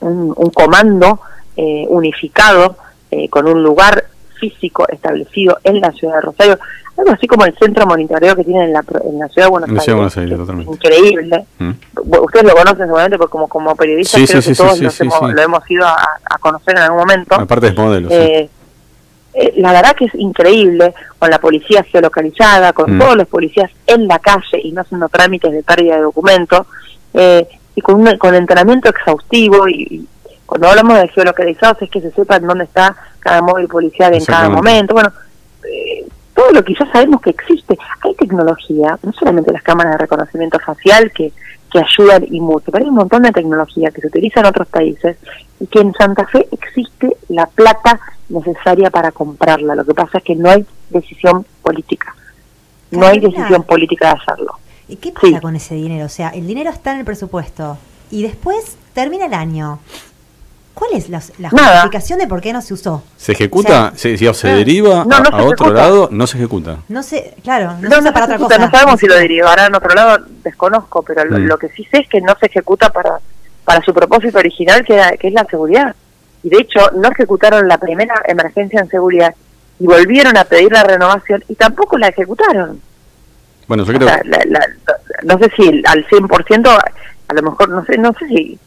un, 0.00 0.34
comando 0.54 1.20
eh, 1.56 1.86
unificado 1.88 2.76
eh, 3.10 3.28
con 3.28 3.48
un 3.48 3.62
lugar 3.62 4.04
físico 4.38 4.86
establecido 4.88 5.58
en 5.64 5.80
la 5.80 5.90
ciudad 5.92 6.16
de 6.16 6.20
Rosario, 6.20 6.58
algo 6.98 7.12
así 7.12 7.26
como 7.26 7.44
el 7.44 7.56
centro 7.58 7.86
monitoreo 7.86 8.34
que 8.36 8.44
tienen 8.44 8.64
en 8.64 8.72
la, 8.72 8.84
en 9.04 9.18
la 9.18 9.28
ciudad 9.28 9.46
de 9.46 9.50
Buenos 9.50 9.70
Aires. 9.88 10.66
Increíble. 10.66 11.46
Mm. 11.58 11.70
Ustedes 12.22 12.44
lo 12.46 12.54
conocen 12.54 12.86
seguramente 12.86 13.18
porque 13.18 13.32
como, 13.32 13.48
como 13.48 13.76
periodistas 13.76 14.22
creo 14.28 14.42
que 14.42 14.54
todos 14.54 14.80
lo 14.80 15.42
hemos 15.42 15.70
ido 15.70 15.86
a, 15.86 16.38
conocer 16.40 16.76
en 16.76 16.82
algún 16.82 17.00
momento. 17.00 17.34
Aparte 17.34 17.68
es 17.68 17.76
modelo. 17.76 18.08
Eh, 18.10 18.48
eh, 19.34 19.52
la 19.58 19.72
verdad 19.72 19.94
que 19.94 20.06
es 20.06 20.14
increíble, 20.14 20.94
con 21.18 21.28
la 21.28 21.38
policía 21.38 21.82
geolocalizada, 21.82 22.72
con 22.72 22.96
mm. 22.96 22.98
todos 22.98 23.16
los 23.16 23.28
policías 23.28 23.70
en 23.86 24.08
la 24.08 24.18
calle 24.18 24.60
y 24.62 24.72
no 24.72 24.80
haciendo 24.80 25.10
trámites 25.10 25.52
de 25.52 25.62
pérdida 25.62 25.96
de 25.96 26.02
documentos. 26.02 26.66
Eh, 27.12 27.46
y 27.76 27.80
con, 27.82 28.00
un, 28.00 28.18
con 28.18 28.34
entrenamiento 28.34 28.88
exhaustivo 28.88 29.68
y, 29.68 30.08
cuando 30.46 30.68
hablamos 30.68 30.98
de 30.98 31.08
geolocalizados 31.08 31.82
es 31.82 31.90
que 31.90 32.00
se 32.00 32.12
sepa 32.12 32.36
en 32.36 32.46
dónde 32.46 32.64
está 32.64 32.96
cada 33.18 33.42
móvil 33.42 33.66
policial 33.66 34.14
en 34.14 34.24
cada 34.24 34.48
momento. 34.48 34.94
Bueno, 34.94 35.12
eh, 35.64 36.06
todo 36.34 36.52
lo 36.52 36.64
que 36.64 36.74
ya 36.74 36.90
sabemos 36.92 37.20
que 37.20 37.30
existe. 37.30 37.76
Hay 38.02 38.14
tecnología, 38.14 38.96
no 39.02 39.12
solamente 39.12 39.52
las 39.52 39.64
cámaras 39.64 39.92
de 39.92 39.98
reconocimiento 39.98 40.60
facial 40.60 41.10
que, 41.10 41.32
que 41.72 41.80
ayudan 41.80 42.24
y 42.30 42.40
mucho, 42.40 42.70
pero 42.70 42.84
hay 42.84 42.88
un 42.88 42.96
montón 42.96 43.24
de 43.24 43.32
tecnología 43.32 43.90
que 43.90 44.00
se 44.00 44.06
utiliza 44.06 44.40
en 44.40 44.46
otros 44.46 44.68
países 44.68 45.16
y 45.58 45.66
que 45.66 45.80
en 45.80 45.92
Santa 45.94 46.26
Fe 46.26 46.46
existe 46.52 47.16
la 47.28 47.46
plata 47.46 47.98
necesaria 48.28 48.90
para 48.90 49.10
comprarla. 49.10 49.74
Lo 49.74 49.84
que 49.84 49.94
pasa 49.94 50.18
es 50.18 50.24
que 50.24 50.36
no 50.36 50.48
hay 50.48 50.64
decisión 50.90 51.44
política. 51.62 52.14
No 52.92 53.04
hay 53.06 53.18
decisión 53.18 53.64
política 53.64 54.14
de 54.14 54.20
hacerlo. 54.22 54.52
¿Y 54.88 54.96
qué 54.96 55.12
pasa 55.12 55.40
con 55.40 55.56
ese 55.56 55.74
dinero? 55.74 56.06
O 56.06 56.08
sea, 56.08 56.28
el 56.30 56.46
dinero 56.46 56.70
está 56.70 56.92
en 56.92 57.00
el 57.00 57.04
presupuesto 57.04 57.78
y 58.10 58.22
después 58.22 58.76
termina 58.94 59.26
el 59.26 59.34
año. 59.34 59.80
¿Cuál 60.74 60.90
es 60.92 61.08
la, 61.08 61.20
justificación 61.20 62.18
de 62.18 62.26
por 62.26 62.42
qué 62.42 62.52
no 62.52 62.60
se 62.60 62.74
usó? 62.74 63.02
¿Se 63.16 63.32
ejecuta? 63.32 63.94
si, 63.96 64.18
se 64.18 64.48
deriva 64.48 65.06
a, 65.10 65.42
otro 65.42 65.72
lado, 65.72 66.10
no 66.12 66.26
se 66.26 66.36
ejecuta. 66.36 66.80
No 66.88 67.02
sé, 67.02 67.34
claro, 67.42 67.78
no, 67.80 68.02
se 68.02 68.12
para 68.12 68.26
otra 68.26 68.36
cosa. 68.36 68.58
No 68.58 68.70
sabemos 68.70 69.00
si 69.00 69.06
lo 69.06 69.14
derivará 69.14 69.66
en 69.66 69.74
otro 69.74 69.94
lado, 69.94 70.26
desconozco, 70.44 71.02
pero 71.02 71.24
mm. 71.24 71.46
lo, 71.46 71.56
que 71.56 71.70
sí 71.70 71.82
sé 71.90 72.00
es 72.00 72.08
que 72.10 72.20
no 72.20 72.36
se 72.38 72.46
ejecuta 72.46 72.90
para, 72.90 73.18
para 73.64 73.82
su 73.82 73.94
propósito 73.94 74.38
original, 74.38 74.84
que, 74.84 75.00
que 75.18 75.28
es 75.28 75.32
la 75.32 75.46
seguridad. 75.46 75.96
Y 76.42 76.50
de 76.50 76.58
hecho, 76.58 76.90
no 76.94 77.08
ejecutaron 77.08 77.66
la 77.66 77.78
primera 77.78 78.22
emergencia 78.26 78.78
en 78.80 78.90
seguridad 78.90 79.34
y 79.80 79.86
volvieron 79.86 80.36
a 80.36 80.44
pedir 80.44 80.72
la 80.72 80.84
renovación 80.84 81.42
y 81.48 81.54
tampoco 81.54 81.96
la 81.96 82.08
ejecutaron. 82.08 82.82
Bueno, 83.68 83.84
yo 83.84 83.92
creo... 83.92 84.08
no 85.24 85.38
sé 85.38 85.50
si 85.56 85.82
al 85.86 86.06
100%, 86.06 86.84
a 87.28 87.34
lo 87.34 87.42
mejor, 87.42 87.68
no 87.68 87.84
sé, 87.84 87.98
no 87.98 88.12
sé 88.12 88.28
si, 88.28 88.58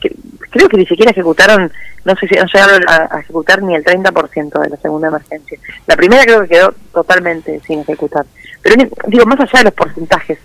creo 0.49 0.67
que 0.67 0.77
ni 0.77 0.85
siquiera 0.85 1.11
ejecutaron, 1.11 1.71
no 2.05 2.15
sé 2.15 2.27
si 2.27 2.35
no 2.35 2.45
llegaron 2.45 2.81
a, 2.89 3.19
ejecutar 3.19 3.61
ni 3.63 3.75
el 3.75 3.83
30% 3.83 4.61
de 4.61 4.69
la 4.69 4.77
segunda 4.77 5.07
emergencia. 5.07 5.57
La 5.87 5.95
primera 5.95 6.23
creo 6.23 6.41
que 6.41 6.49
quedó 6.49 6.73
totalmente 6.93 7.61
sin 7.65 7.79
ejecutar. 7.79 8.25
Pero 8.61 8.89
digo, 9.07 9.25
más 9.25 9.39
allá 9.39 9.59
de 9.59 9.63
los 9.65 9.73
porcentajes, 9.73 10.37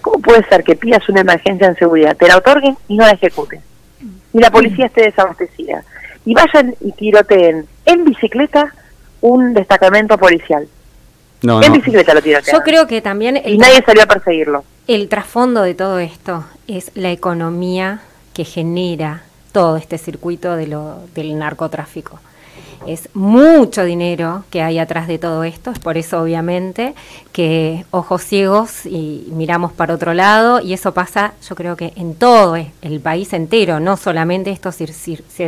¿cómo 0.00 0.20
puede 0.20 0.44
ser 0.46 0.62
que 0.62 0.76
pidas 0.76 1.08
una 1.08 1.22
emergencia 1.22 1.68
en 1.68 1.76
seguridad, 1.76 2.16
te 2.16 2.28
la 2.28 2.36
otorguen 2.36 2.76
y 2.88 2.96
no 2.96 3.06
la 3.06 3.12
ejecuten? 3.12 3.60
Y 4.34 4.38
la 4.38 4.50
policía 4.50 4.86
esté 4.86 5.02
desabastecida. 5.02 5.82
Y 6.24 6.34
vayan 6.34 6.74
y 6.80 6.92
tiroteen 6.92 7.66
en 7.86 8.04
bicicleta 8.04 8.72
un 9.20 9.54
destacamento 9.54 10.18
policial 10.18 10.68
en 11.42 11.72
bicicleta 11.72 12.14
lo 12.14 12.20
Yo 12.20 12.60
creo 12.64 12.86
que 12.86 13.00
también... 13.00 13.40
y 13.44 13.58
nadie 13.58 13.82
salió 13.84 14.02
a 14.02 14.06
perseguirlo. 14.06 14.64
El 14.86 15.08
trasfondo 15.08 15.62
de 15.62 15.74
todo 15.74 15.98
esto 15.98 16.44
es 16.66 16.90
la 16.94 17.10
economía 17.10 18.00
que 18.34 18.44
genera 18.44 19.22
todo 19.52 19.76
este 19.76 19.98
circuito 19.98 20.56
de 20.56 20.66
lo, 20.66 21.00
del 21.14 21.38
narcotráfico. 21.38 22.20
Es 22.86 23.08
mucho 23.14 23.84
dinero 23.84 24.44
que 24.50 24.62
hay 24.62 24.78
atrás 24.78 25.06
de 25.06 25.18
todo 25.18 25.44
esto, 25.44 25.70
es 25.70 25.78
por 25.78 25.96
eso 25.96 26.20
obviamente 26.22 26.94
que 27.32 27.84
ojos 27.90 28.22
ciegos 28.22 28.86
y 28.86 29.28
miramos 29.30 29.72
para 29.72 29.94
otro 29.94 30.14
lado 30.14 30.60
y 30.60 30.72
eso 30.72 30.92
pasa 30.92 31.34
yo 31.48 31.54
creo 31.54 31.76
que 31.76 31.92
en 31.96 32.14
todo 32.14 32.56
el 32.56 33.00
país 33.00 33.32
entero, 33.32 33.80
no 33.80 33.96
solamente 33.96 34.50
esto 34.50 34.72
se, 34.72 34.86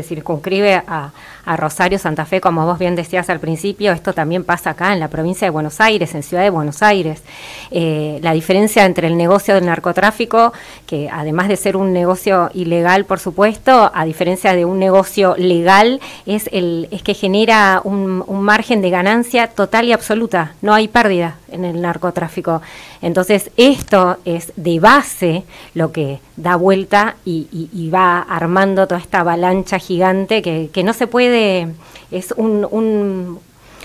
circunscribe 0.02 0.82
a, 0.86 1.12
Rosario, 1.56 1.98
Santa 1.98 2.24
Fe, 2.24 2.40
como 2.40 2.64
vos 2.64 2.78
bien 2.78 2.96
decías 2.96 3.28
al 3.28 3.38
principio, 3.38 3.92
esto 3.92 4.14
también 4.14 4.44
pasa 4.44 4.70
acá 4.70 4.94
en 4.94 5.00
la 5.00 5.08
provincia 5.08 5.46
de 5.46 5.50
Buenos 5.50 5.78
Aires, 5.78 6.14
en 6.14 6.22
Ciudad 6.22 6.42
de 6.42 6.48
Buenos 6.48 6.82
Aires. 6.82 7.22
Eh, 7.70 8.18
la 8.22 8.32
diferencia 8.32 8.86
entre 8.86 9.08
el 9.08 9.18
negocio 9.18 9.54
del 9.54 9.66
narcotráfico, 9.66 10.54
que 10.86 11.10
además 11.12 11.48
de 11.48 11.58
ser 11.58 11.76
un 11.76 11.92
negocio 11.92 12.50
ilegal, 12.54 13.04
por 13.04 13.20
supuesto, 13.20 13.90
a 13.94 14.06
diferencia 14.06 14.54
de 14.54 14.64
un 14.64 14.78
negocio 14.78 15.34
legal, 15.36 16.00
es, 16.24 16.48
el, 16.50 16.88
es 16.94 17.02
que 17.02 17.14
genera 17.14 17.80
un, 17.82 18.24
margen 18.44 18.80
de 18.80 18.90
ganancia 18.90 19.48
total 19.48 19.86
y 19.86 19.92
absoluta, 19.92 20.52
no 20.62 20.72
hay 20.72 20.86
pérdida 20.86 21.38
en 21.50 21.64
el 21.64 21.82
narcotráfico. 21.82 22.62
Entonces, 23.02 23.50
esto 23.56 24.18
es 24.24 24.52
de 24.54 24.78
base 24.78 25.42
lo 25.74 25.90
que 25.90 26.20
da 26.36 26.54
vuelta 26.54 27.16
y, 27.24 27.90
va 27.92 28.20
armando 28.20 28.86
toda 28.86 29.00
esta 29.00 29.20
avalancha 29.20 29.78
gigante 29.78 30.40
que, 30.40 30.70
que 30.72 30.84
no 30.84 30.92
se 30.92 31.06
puede, 31.06 31.68
es 32.10 32.32
un, 32.36 32.66
un 32.70 33.38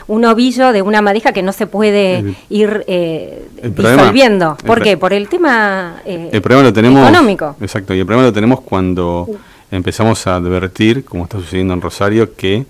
un 0.07 0.25
ovillo 0.25 0.71
de 0.71 0.81
una 0.81 1.03
madeja 1.03 1.31
que 1.33 1.43
no 1.43 1.53
se 1.53 1.67
puede 1.67 2.35
ir 2.49 2.83
eh, 2.87 3.47
disolviendo. 3.61 4.57
¿Por 4.65 4.81
qué? 4.81 4.97
Por 4.97 5.13
el 5.13 5.29
tema 5.29 6.01
eh, 6.03 6.29
el 6.31 6.41
problema 6.41 6.63
lo 6.63 6.73
tenemos, 6.73 7.07
económico. 7.07 7.55
Exacto, 7.61 7.93
y 7.93 7.99
el 7.99 8.07
problema 8.07 8.25
lo 8.25 8.33
tenemos 8.33 8.61
cuando 8.61 9.27
empezamos 9.69 10.25
a 10.25 10.37
advertir, 10.37 11.05
como 11.05 11.25
está 11.25 11.37
sucediendo 11.37 11.75
en 11.75 11.81
Rosario, 11.81 12.33
que 12.35 12.65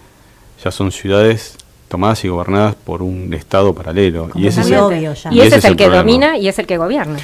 ya 0.64 0.72
son 0.72 0.92
ciudades 0.92 1.58
tomadas 1.88 2.24
y 2.24 2.30
gobernadas 2.30 2.76
por 2.76 3.02
un 3.02 3.34
Estado 3.34 3.74
paralelo. 3.74 4.30
y 4.36 4.48
ese, 4.48 4.62
es 4.62 4.72
el, 4.72 5.02
y 5.32 5.42
ese, 5.42 5.58
es 5.58 5.66
el, 5.66 5.76
que 5.76 5.90
domina 5.90 6.38
y 6.38 6.48
es 6.48 6.60
el 6.60 6.68
que 6.68 6.78
gobierna. 6.78 7.18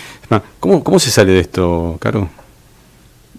¿Cómo, 0.60 0.84
cómo 0.84 1.00
se 1.00 1.12
sale 1.12 1.34
de 1.34 1.40
esto, 1.40 1.98
Caro? 2.00 2.28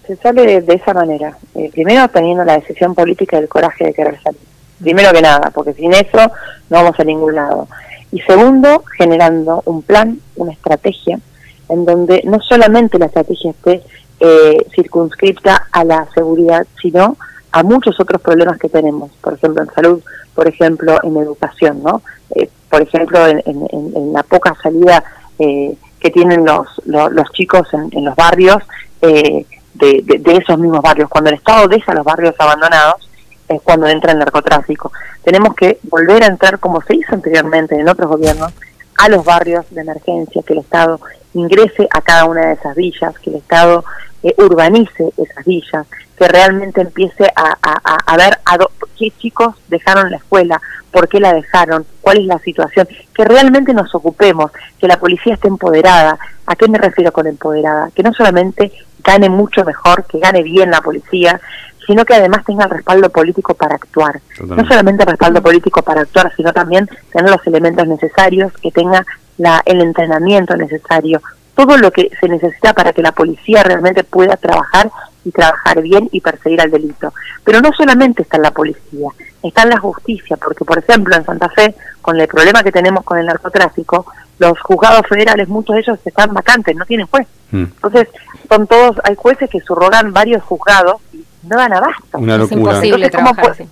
Se 0.07 0.15
sale 0.15 0.61
de, 0.61 0.73
esa 0.73 0.93
manera. 0.93 1.37
Eh, 1.53 1.69
primero 1.71 2.07
teniendo 2.07 2.45
la 2.45 2.57
decisión 2.57 2.95
política 2.95 3.37
y 3.37 3.41
el 3.41 3.49
coraje 3.49 3.85
de 3.85 3.93
querer 3.93 4.19
salir. 4.21 4.39
Primero 4.79 5.11
que 5.11 5.21
nada, 5.21 5.51
porque 5.53 5.73
sin 5.73 5.93
eso 5.93 6.31
no 6.69 6.77
vamos 6.77 6.97
a 6.99 7.03
ningún 7.03 7.35
lado. 7.35 7.67
Y 8.11 8.21
segundo, 8.21 8.83
generando 8.97 9.61
un 9.65 9.81
plan, 9.81 10.19
una 10.37 10.53
estrategia, 10.53 11.19
en 11.67 11.85
donde 11.85 12.21
no 12.23 12.39
solamente 12.39 12.97
la 12.97 13.07
estrategia 13.07 13.51
esté 13.51 13.83
eh, 14.21 14.65
circunscripta 14.73 15.67
a 15.71 15.83
la 15.83 16.07
seguridad, 16.13 16.65
sino 16.81 17.17
a 17.51 17.63
muchos 17.63 17.99
otros 17.99 18.21
problemas 18.21 18.57
que 18.59 18.69
tenemos, 18.69 19.11
por 19.21 19.33
ejemplo 19.33 19.63
en 19.63 19.69
salud, 19.73 20.01
por 20.35 20.47
ejemplo 20.47 20.99
en 21.03 21.17
educación, 21.17 21.81
¿no? 21.83 22.01
Eh, 22.35 22.49
por 22.69 22.81
ejemplo 22.81 23.25
en, 23.27 24.13
la 24.13 24.23
poca 24.23 24.55
salida 24.61 25.03
eh, 25.39 25.75
que 25.99 26.11
tienen 26.11 26.45
los, 26.45 26.67
los, 26.85 27.31
chicos 27.31 27.67
en, 27.73 28.05
los 28.05 28.15
barrios 28.15 28.57
de, 29.01 29.45
de, 29.73 30.35
esos 30.35 30.59
mismos 30.59 30.81
barrios. 30.81 31.09
Cuando 31.09 31.29
el 31.29 31.37
Estado 31.37 31.67
deja 31.67 31.93
los 31.93 32.03
barrios 32.03 32.35
abandonados, 32.37 33.07
es 33.47 33.61
cuando 33.61 33.87
entra 33.87 34.11
el 34.11 34.19
narcotráfico. 34.19 34.91
Tenemos 35.23 35.55
que 35.55 35.79
volver 35.83 36.23
a 36.23 36.27
entrar, 36.27 36.59
como 36.59 36.81
se 36.81 36.95
hizo 36.95 37.13
anteriormente 37.13 37.79
en 37.79 37.87
otros 37.87 38.09
gobiernos, 38.09 38.53
a 38.97 39.09
los 39.09 39.23
barrios 39.23 39.65
de 39.71 39.81
emergencia, 39.81 40.41
que 40.43 40.53
el 40.53 40.59
Estado 40.59 40.99
ingrese 41.33 41.87
a 41.91 42.01
cada 42.01 42.25
una 42.25 42.47
de 42.47 42.53
esas 42.53 42.75
villas, 42.75 43.17
que 43.19 43.29
el 43.29 43.35
Estado 43.37 43.83
eh, 44.23 44.33
urbanice 44.37 45.11
esas 45.17 45.45
villas, 45.45 45.87
que 46.17 46.27
realmente 46.27 46.81
empiece 46.81 47.31
a, 47.35 47.55
a, 47.61 48.17
ver 48.17 48.39
a 48.45 48.57
qué 48.97 49.11
chicos 49.19 49.55
dejaron 49.67 50.09
la 50.09 50.17
escuela, 50.17 50.59
por 50.91 51.07
qué 51.07 51.19
la 51.19 51.33
dejaron, 51.33 51.85
cuál 52.01 52.17
es 52.17 52.25
la 52.25 52.39
situación, 52.39 52.87
que 53.13 53.23
realmente 53.23 53.73
nos 53.73 53.93
ocupemos, 53.93 54.51
que 54.79 54.87
la 54.87 54.97
policía 54.97 55.35
esté 55.35 55.47
empoderada. 55.47 56.17
¿A 56.47 56.55
qué 56.55 56.67
me 56.67 56.79
refiero 56.79 57.11
con 57.11 57.27
empoderada? 57.27 57.91
Que 57.93 58.01
no 58.01 58.13
solamente 58.13 58.71
gane 59.03 59.29
mucho 59.29 59.63
mejor, 59.63 60.05
que 60.05 60.19
gane 60.19 60.41
bien 60.41 60.71
la 60.71 60.81
policía, 60.81 61.39
sino 61.85 62.03
que 62.03 62.15
además 62.15 62.43
tenga 62.45 62.65
el 62.65 62.71
respaldo 62.71 63.09
político 63.09 63.53
para 63.53 63.75
actuar. 63.75 64.19
No 64.39 64.67
solamente 64.67 65.03
el 65.03 65.09
respaldo 65.09 65.41
político 65.41 65.83
para 65.83 66.01
actuar, 66.01 66.33
sino 66.35 66.51
también 66.51 66.89
tener 67.13 67.29
los 67.29 67.45
elementos 67.45 67.87
necesarios, 67.87 68.51
que 68.61 68.71
tenga 68.71 69.05
la, 69.37 69.61
el 69.65 69.81
entrenamiento 69.81 70.57
necesario, 70.57 71.21
todo 71.55 71.77
lo 71.77 71.91
que 71.91 72.09
se 72.19 72.27
necesita 72.27 72.73
para 72.73 72.91
que 72.93 73.01
la 73.01 73.11
policía 73.11 73.63
realmente 73.63 74.03
pueda 74.03 74.35
trabajar 74.35 74.91
y 75.27 75.31
trabajar 75.31 75.81
bien 75.81 76.07
y 76.11 76.21
perseguir 76.21 76.61
al 76.61 76.71
delito. 76.71 77.13
Pero 77.43 77.59
no 77.59 77.71
solamente 77.73 78.21
está 78.21 78.37
en 78.37 78.43
la 78.43 78.51
policía, 78.51 79.09
está 79.43 79.63
en 79.63 79.69
la 79.69 79.79
justicia, 79.79 80.37
porque 80.37 80.63
por 80.63 80.79
ejemplo 80.79 81.15
en 81.15 81.25
Santa 81.25 81.49
Fe, 81.49 81.75
con 82.01 82.19
el 82.19 82.27
problema 82.27 82.63
que 82.63 82.71
tenemos 82.71 83.03
con 83.03 83.17
el 83.17 83.25
narcotráfico, 83.25 84.05
los 84.39 84.59
juzgados 84.61 85.05
federales, 85.07 85.49
muchos 85.49 85.75
de 85.75 85.81
ellos 85.81 85.99
están 86.05 86.33
vacantes, 86.33 86.75
no 86.75 86.85
tienen 86.85 87.07
juez. 87.07 87.27
Mm. 87.51 87.63
Entonces, 87.63 88.07
son 88.47 88.67
todos, 88.67 88.95
hay 89.03 89.15
jueces 89.15 89.49
que 89.49 89.59
subrogan 89.59 90.13
varios 90.13 90.43
juzgados 90.43 91.01
y 91.11 91.25
no 91.43 91.57
dan 91.57 91.73
abasto. 91.73 92.17
Una 92.17 92.37
locura. 92.37 92.55
Es 92.55 92.57
imposible 92.57 93.09
trabajar 93.09 93.51
así. 93.51 93.67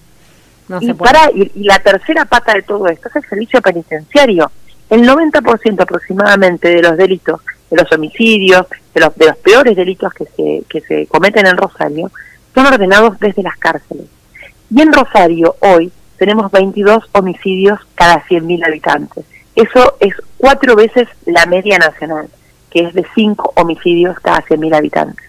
y, 0.81 0.93
para, 0.93 1.31
y, 1.31 1.63
la 1.63 1.79
tercera 1.79 2.25
pata 2.25 2.53
de 2.53 2.63
todo 2.63 2.87
esto 2.87 3.07
es 3.07 3.15
el 3.15 3.29
servicio 3.29 3.61
penitenciario. 3.61 4.51
El 4.89 5.07
90% 5.07 5.81
aproximadamente 5.81 6.67
de 6.69 6.81
los 6.81 6.97
delitos, 6.97 7.39
de 7.69 7.77
los 7.77 7.91
homicidios, 7.91 8.67
de 8.95 9.01
los, 9.01 9.15
de 9.15 9.25
los 9.27 9.37
peores 9.37 9.75
delitos 9.75 10.11
que 10.13 10.25
se, 10.25 10.63
que 10.69 10.81
se 10.81 11.05
cometen 11.07 11.45
en 11.45 11.57
Rosario, 11.57 12.09
son 12.55 12.65
ordenados 12.65 13.19
desde 13.19 13.43
las 13.43 13.57
cárceles. 13.57 14.05
Y 14.73 14.81
en 14.81 14.91
Rosario 14.91 15.55
hoy 15.59 15.91
tenemos 16.17 16.49
22 16.51 17.03
homicidios 17.11 17.79
cada 17.93 18.23
100.000 18.25 18.65
habitantes. 18.65 19.25
Eso 19.53 19.97
es 19.99 20.13
cuatro 20.37 20.75
veces 20.75 21.07
la 21.25 21.45
media 21.45 21.77
nacional, 21.77 22.29
que 22.71 22.81
es 22.81 22.93
de 22.93 23.05
5 23.13 23.53
homicidios 23.55 24.17
cada 24.21 24.41
100.000 24.41 24.75
habitantes. 24.75 25.25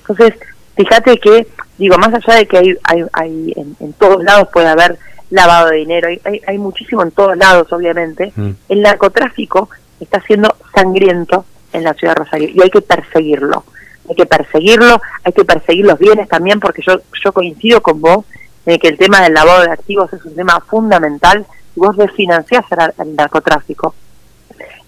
Entonces, 0.00 0.34
fíjate 0.76 1.18
que, 1.18 1.48
digo, 1.76 1.98
más 1.98 2.14
allá 2.14 2.38
de 2.38 2.46
que 2.46 2.56
hay, 2.56 2.76
hay, 2.84 3.04
hay 3.12 3.54
en, 3.80 3.92
todos 3.94 4.22
lados 4.22 4.48
puede 4.52 4.68
haber 4.68 4.96
lavado 5.30 5.70
de 5.70 5.76
dinero, 5.78 6.08
hay, 6.08 6.40
hay, 6.46 6.58
muchísimo 6.58 7.02
en 7.02 7.10
todos 7.10 7.36
lados, 7.36 7.70
obviamente, 7.72 8.32
mm. 8.34 8.50
el 8.68 8.82
narcotráfico 8.82 9.68
está 10.00 10.20
siendo 10.22 10.54
sangriento 10.74 11.44
en 11.72 11.84
la 11.84 11.94
ciudad 11.94 12.14
de 12.14 12.24
Rosario 12.24 12.48
y 12.52 12.62
hay 12.62 12.70
que 12.70 12.82
perseguirlo. 12.82 13.64
Hay 14.08 14.14
que 14.14 14.26
perseguirlo, 14.26 15.02
hay 15.22 15.32
que 15.32 15.44
perseguir 15.44 15.84
los 15.84 15.98
bienes 15.98 16.28
también, 16.28 16.60
porque 16.60 16.82
yo, 16.86 16.98
yo 17.22 17.32
coincido 17.32 17.82
con 17.82 18.00
vos 18.00 18.24
en 18.64 18.78
que 18.78 18.88
el 18.88 18.96
tema 18.96 19.20
del 19.20 19.34
lavado 19.34 19.62
de 19.62 19.70
activos 19.70 20.12
es 20.12 20.24
un 20.24 20.34
tema 20.34 20.60
fundamental. 20.60 21.46
Vos 21.76 21.96
desfinanciás 21.96 22.64
el 22.98 23.14
narcotráfico, 23.14 23.94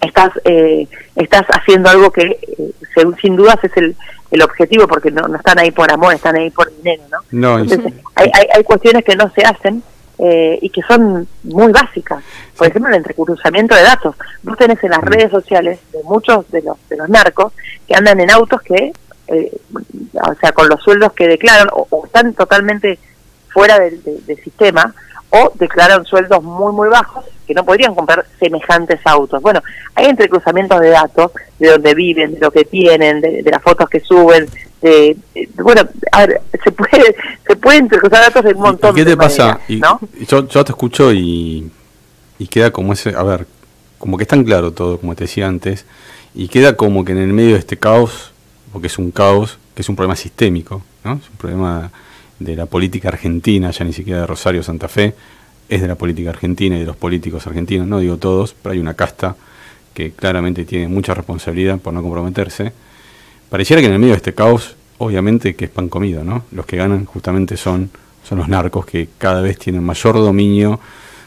estás, 0.01 0.31
eh, 0.45 0.89
estás 1.17 1.45
haciendo 1.49 1.89
algo 1.89 2.11
que 2.11 2.23
eh, 2.23 2.73
sin 3.21 3.37
dudas 3.37 3.57
es 3.63 3.77
el, 3.77 3.95
el 4.31 4.43
objetivo, 4.43 4.87
porque 4.89 5.11
no, 5.11 5.29
no 5.29 5.37
están 5.37 5.59
ahí 5.59 5.71
por 5.71 5.93
amor, 5.93 6.15
están 6.15 6.37
ahí 6.37 6.51
por 6.51 6.75
dinero, 6.77 7.03
¿no? 7.31 7.59
Entonces, 7.59 7.93
hay, 8.15 8.31
hay, 8.33 8.47
hay, 8.55 8.65
cuestiones 8.65 9.05
que 9.05 9.17
no 9.17 9.31
se 9.31 9.43
hacen 9.43 9.83
eh, 10.23 10.59
y 10.61 10.69
que 10.71 10.83
son 10.83 11.27
muy 11.45 11.73
básicas. 11.73 12.23
Por 12.57 12.67
ejemplo, 12.67 12.91
el 12.91 12.97
entrecruzamiento 12.97 13.75
de 13.75 13.83
datos. 13.83 14.17
Vos 14.43 14.57
tenés 14.59 14.83
en 14.85 14.91
las 14.91 15.03
mm. 15.03 15.07
redes 15.07 15.31
sociales 15.31 15.81
de 15.93 16.03
muchos 16.05 16.50
de 16.50 16.62
los, 16.62 16.77
de 16.89 16.97
los 16.97 17.09
narcos 17.09 17.53
que 17.87 17.95
andan 17.95 18.21
en 18.21 18.31
autos 18.31 18.61
que, 18.62 18.93
eh, 19.29 19.53
o 20.12 20.35
sea, 20.35 20.53
con 20.53 20.69
los 20.69 20.83
sueldos 20.83 21.12
que 21.15 21.27
declaran 21.27 21.69
o, 21.73 22.05
están 22.05 22.35
totalmente 22.35 22.99
fuera 23.49 23.79
del 23.79 24.00
sistema, 24.45 24.95
o 25.31 25.53
declaran 25.55 26.05
sueldos 26.05 26.43
muy, 26.43 26.73
muy 26.73 26.89
bajos 26.89 27.25
que 27.50 27.54
no 27.54 27.64
podrían 27.64 27.97
comprar 27.97 28.25
semejantes 28.38 29.00
autos. 29.04 29.42
Bueno, 29.42 29.61
hay 29.97 30.07
entrecruzamientos 30.07 30.80
de 30.80 30.90
datos, 30.90 31.33
de 31.59 31.69
dónde 31.69 31.95
viven, 31.95 32.35
de 32.35 32.38
lo 32.38 32.52
que 32.52 32.64
tienen, 32.64 33.21
de, 33.21 33.42
las 33.50 33.61
fotos 33.61 33.90
que 33.90 33.99
suben, 33.99 34.47
de, 34.80 35.16
bueno, 35.57 35.83
a 36.12 36.26
ver, 36.26 36.40
se 36.64 36.71
puede, 36.71 37.16
se 37.45 37.57
puede 37.57 37.78
entrecruzar 37.78 38.21
datos 38.21 38.45
de 38.45 38.54
un 38.54 38.61
montón. 38.61 38.95
¿Qué 38.95 39.04
te 39.04 39.16
pasa? 39.16 39.59
yo, 39.69 40.47
yo 40.47 40.64
te 40.64 40.71
escucho 40.71 41.12
y, 41.12 41.69
y 42.38 42.47
queda 42.47 42.71
como 42.71 42.92
ese, 42.92 43.16
a 43.16 43.25
ver, 43.25 43.49
como 43.99 44.16
que 44.16 44.23
es 44.23 44.28
tan 44.28 44.45
claro 44.45 44.71
todo, 44.71 44.99
como 45.00 45.16
te 45.16 45.25
decía 45.25 45.49
antes, 45.49 45.87
y 46.33 46.47
queda 46.47 46.76
como 46.76 47.04
que 47.04 47.11
en 47.11 47.19
el 47.19 47.33
medio 47.33 47.54
de 47.54 47.59
este 47.59 47.78
caos, 47.78 48.30
porque 48.73 48.87
es 48.87 48.97
un 48.97 49.11
caos, 49.11 49.59
que 49.75 49.83
es 49.83 49.88
un 49.88 49.97
problema 49.97 50.14
sistémico, 50.14 50.85
¿no? 51.02 51.14
Es 51.14 51.28
un 51.28 51.37
problema 51.37 51.90
de 52.38 52.54
la 52.54 52.66
política 52.66 53.09
argentina, 53.09 53.73
ya 53.73 53.85
ni 53.85 53.92
siquiera 53.92 54.21
de 54.21 54.26
Rosario 54.28 54.62
Santa 54.62 54.87
Fe, 54.87 55.14
es 55.71 55.81
de 55.81 55.89
la 55.89 55.95
política 55.95 56.31
argentina 56.31 56.77
y 56.77 56.81
de 56.81 56.87
los 56.87 56.97
políticos 56.97 57.47
argentinos, 57.47 57.87
no 57.87 58.00
digo 58.00 58.19
todos, 58.19 58.55
pero 58.61 58.73
hay 58.73 58.81
una 58.81 58.95
casta 58.95 59.37
que 59.95 60.11
claramente 60.11 60.65
tiene 60.65 60.89
mucha 60.89 61.15
responsabilidad 61.15 61.79
por 61.79 61.95
no 61.95 62.03
comprometerse. 62.03 62.73
Pareciera 63.49 63.81
que 63.81 63.87
en 63.87 63.95
el 63.95 63.99
medio 64.00 64.12
de 64.12 64.17
este 64.17 64.35
caos, 64.35 64.75
obviamente 64.99 65.55
que 65.55 65.67
es 65.67 65.71
pan 65.71 65.89
comido, 65.89 66.25
¿no? 66.25 66.45
Los 66.50 66.67
que 66.67 66.77
ganan 66.77 67.05
justamente 67.05 67.57
son, 67.57 67.91
son 68.29 68.39
los 68.39 68.49
narcos 68.49 68.85
que 68.85 69.09
cada 69.17 69.41
vez 69.41 69.59
tienen 69.59 69.85
mayor 69.85 70.17
dominio 70.17 70.81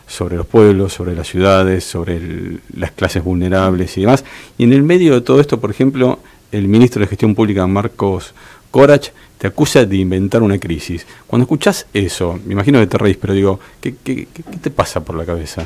sobre 0.07 0.35
los 0.35 0.45
pueblos, 0.45 0.91
sobre 0.91 1.15
las 1.15 1.27
ciudades, 1.27 1.85
sobre 1.85 2.59
las 2.75 2.91
clases 2.91 3.23
vulnerables 3.23 3.97
y 3.97 4.01
demás. 4.01 4.25
Y 4.57 4.65
en 4.65 4.73
el 4.73 4.83
medio 4.83 5.13
de 5.13 5.21
todo 5.21 5.39
esto, 5.39 5.61
por 5.61 5.71
ejemplo, 5.71 6.19
el 6.51 6.67
ministro 6.67 6.99
de 6.99 7.07
Gestión 7.07 7.33
Pública, 7.33 7.65
Marcos 7.65 8.33
Corach 8.71 9.09
te 9.43 9.47
acusa 9.47 9.83
de 9.83 9.97
inventar 9.97 10.41
una 10.41 10.57
crisis. 10.57 11.05
Cuando 11.27 11.43
escuchás 11.43 11.85
eso, 11.93 12.39
me 12.45 12.53
imagino 12.53 12.79
que 12.79 12.87
te 12.87 12.97
reís, 12.97 13.17
pero 13.17 13.33
digo, 13.33 13.59
¿qué, 13.81 13.93
qué, 14.01 14.25
qué 14.33 14.41
te 14.41 14.71
pasa 14.71 15.01
por 15.01 15.17
la 15.17 15.25
cabeza? 15.25 15.65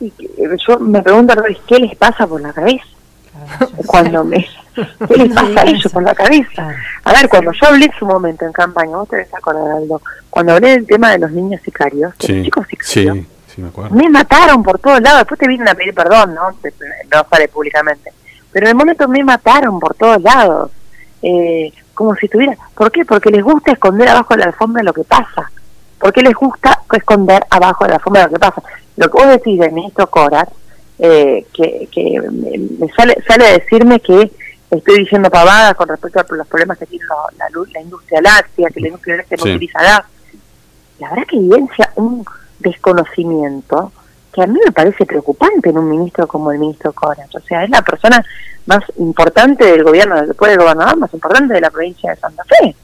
Yo 0.00 0.78
me 0.80 1.02
pregunto, 1.02 1.34
¿qué 1.66 1.78
les 1.78 1.94
pasa 1.96 2.26
por 2.26 2.40
la 2.40 2.50
cabeza? 2.54 2.86
Cuando 3.84 4.24
me... 4.24 4.48
¿Qué 4.74 5.16
les 5.18 5.28
pasa 5.34 5.60
a 5.60 5.64
ellos 5.66 5.92
por 5.92 6.02
la 6.02 6.14
cabeza? 6.14 6.74
A 7.04 7.12
ver, 7.12 7.28
cuando 7.28 7.52
yo 7.52 7.66
hablé 7.66 7.84
en 7.84 7.92
su 7.98 8.06
momento 8.06 8.46
en 8.46 8.52
campaña, 8.52 8.96
vos 8.96 9.06
te 9.10 9.16
debes 9.16 9.34
acordar, 9.34 9.72
Aldo, 9.72 10.00
cuando 10.30 10.54
hablé 10.54 10.70
del 10.70 10.86
tema 10.86 11.10
de 11.10 11.18
los 11.18 11.30
niños 11.32 11.60
sicarios, 11.62 12.14
los 12.18 12.42
chicos 12.42 12.66
sicarios, 12.68 13.26
me, 13.58 13.68
acuerdo. 13.68 13.94
me 13.94 14.08
mataron 14.08 14.62
por 14.62 14.78
todos 14.78 15.02
lados, 15.02 15.18
después 15.18 15.38
te 15.38 15.46
vienen 15.46 15.68
a 15.68 15.74
pedir 15.74 15.92
perdón, 15.92 16.34
¿no? 16.34 16.52
No 16.52 17.26
sale 17.28 17.48
públicamente. 17.48 18.10
Pero 18.50 18.64
en 18.64 18.70
el 18.70 18.76
momento 18.76 19.06
me 19.08 19.22
mataron 19.22 19.78
por 19.78 19.94
todos 19.94 20.22
lados. 20.22 20.70
Eh, 21.20 21.70
como 22.00 22.14
si 22.14 22.24
estuviera... 22.24 22.56
¿Por 22.74 22.90
qué? 22.90 23.04
Porque 23.04 23.28
les 23.28 23.44
gusta 23.44 23.72
esconder 23.72 24.08
abajo 24.08 24.32
de 24.32 24.40
la 24.40 24.46
alfombra 24.46 24.82
lo 24.82 24.94
que 24.94 25.04
pasa. 25.04 25.52
Porque 25.98 26.22
les 26.22 26.32
gusta 26.32 26.80
esconder 26.94 27.44
abajo 27.50 27.84
de 27.84 27.90
la 27.90 27.96
alfombra 27.96 28.24
lo 28.24 28.30
que 28.30 28.38
pasa. 28.38 28.62
Lo 28.96 29.10
que 29.10 29.18
vos 29.18 29.28
decís 29.28 29.60
del 29.60 29.72
ministro 29.72 30.08
Corat, 30.08 30.48
eh, 30.98 31.44
que, 31.52 31.90
que 31.92 32.18
me 32.22 32.88
sale, 32.96 33.22
sale 33.28 33.44
a 33.48 33.52
decirme 33.52 34.00
que 34.00 34.32
estoy 34.70 35.00
diciendo 35.00 35.28
pavadas 35.28 35.74
con 35.74 35.88
respecto 35.88 36.20
a 36.20 36.36
los 36.36 36.48
problemas 36.48 36.78
que 36.78 36.86
tiene 36.86 37.04
la, 37.36 37.46
la, 37.70 37.80
industria 37.82 38.22
láctea, 38.22 38.70
que 38.70 38.80
la 38.80 38.86
industria 38.88 39.16
láctea 39.16 39.36
no 39.36 39.44
utiliza 39.44 39.82
gas. 39.82 40.02
La 41.00 41.10
verdad 41.10 41.26
que 41.28 41.36
evidencia 41.36 41.92
un 41.96 42.24
desconocimiento 42.60 43.92
que 44.32 44.42
a 44.42 44.46
mí 44.46 44.58
me 44.64 44.72
parece 44.72 45.06
preocupante 45.06 45.70
en 45.70 45.78
un 45.78 45.88
ministro 45.88 46.26
como 46.26 46.52
el 46.52 46.58
ministro 46.58 46.92
Corat. 46.92 47.34
O 47.34 47.40
sea, 47.40 47.64
es 47.64 47.70
la 47.70 47.82
persona 47.82 48.24
más 48.66 48.80
importante 48.98 49.64
del 49.64 49.82
gobierno, 49.82 50.20
después 50.24 50.50
del 50.50 50.60
gobernador, 50.60 50.96
más 50.98 51.12
importante 51.12 51.54
de 51.54 51.60
la 51.60 51.70
provincia 51.70 52.10
de 52.10 52.16
Santa 52.16 52.44
Fe. 52.44 52.74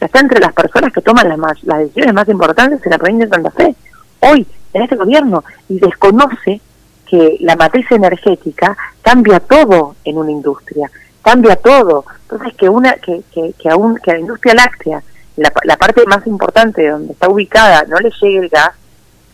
Está 0.00 0.20
entre 0.20 0.40
las 0.40 0.52
personas 0.52 0.92
que 0.92 1.00
toman 1.00 1.28
las, 1.28 1.38
más, 1.38 1.62
las 1.64 1.78
decisiones 1.80 2.14
más 2.14 2.28
importantes 2.28 2.80
en 2.84 2.90
la 2.90 2.98
provincia 2.98 3.26
de 3.26 3.30
Santa 3.30 3.50
Fe. 3.50 3.74
Hoy, 4.20 4.46
en 4.72 4.82
este 4.82 4.96
gobierno, 4.96 5.44
y 5.68 5.78
desconoce 5.78 6.60
que 7.06 7.36
la 7.40 7.56
matriz 7.56 7.90
energética 7.90 8.76
cambia 9.02 9.40
todo 9.40 9.96
en 10.04 10.18
una 10.18 10.30
industria, 10.30 10.90
cambia 11.20 11.56
todo. 11.56 12.04
Entonces, 12.22 12.54
que 12.56 12.68
una 12.68 12.94
que, 12.94 13.22
que, 13.32 13.52
que, 13.58 13.68
aún, 13.68 13.96
que 13.96 14.12
a 14.12 14.14
la 14.14 14.20
industria 14.20 14.54
láctea, 14.54 15.02
la, 15.36 15.52
la 15.64 15.76
parte 15.76 16.04
más 16.06 16.26
importante 16.26 16.88
donde 16.88 17.12
está 17.12 17.28
ubicada, 17.28 17.84
no 17.88 17.98
le 17.98 18.10
llegue 18.20 18.38
el 18.38 18.48
gas, 18.48 18.72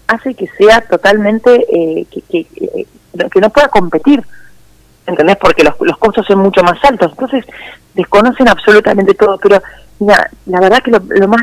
hace 0.09 0.35
que 0.35 0.49
sea 0.59 0.81
totalmente, 0.81 1.67
eh, 1.71 2.07
que, 2.11 2.23
que, 2.23 2.39
eh, 2.57 2.87
que 3.31 3.41
no 3.41 3.51
pueda 3.51 3.69
competir 3.69 4.25
¿entendés? 5.09 5.37
Porque 5.37 5.65
los, 5.65 5.75
los 5.81 5.97
costos 5.99 6.27
son 6.27 6.39
mucho 6.39 6.63
más 6.63 6.79
altos. 6.85 7.11
Entonces, 7.13 7.45
desconocen 7.95 8.49
absolutamente 8.49 9.15
todo. 9.15 9.39
Pero, 9.39 9.61
mira, 9.99 10.31
la 10.47 10.61
verdad 10.61 10.83
que 10.83 10.91
lo, 10.91 11.29
más 11.29 11.43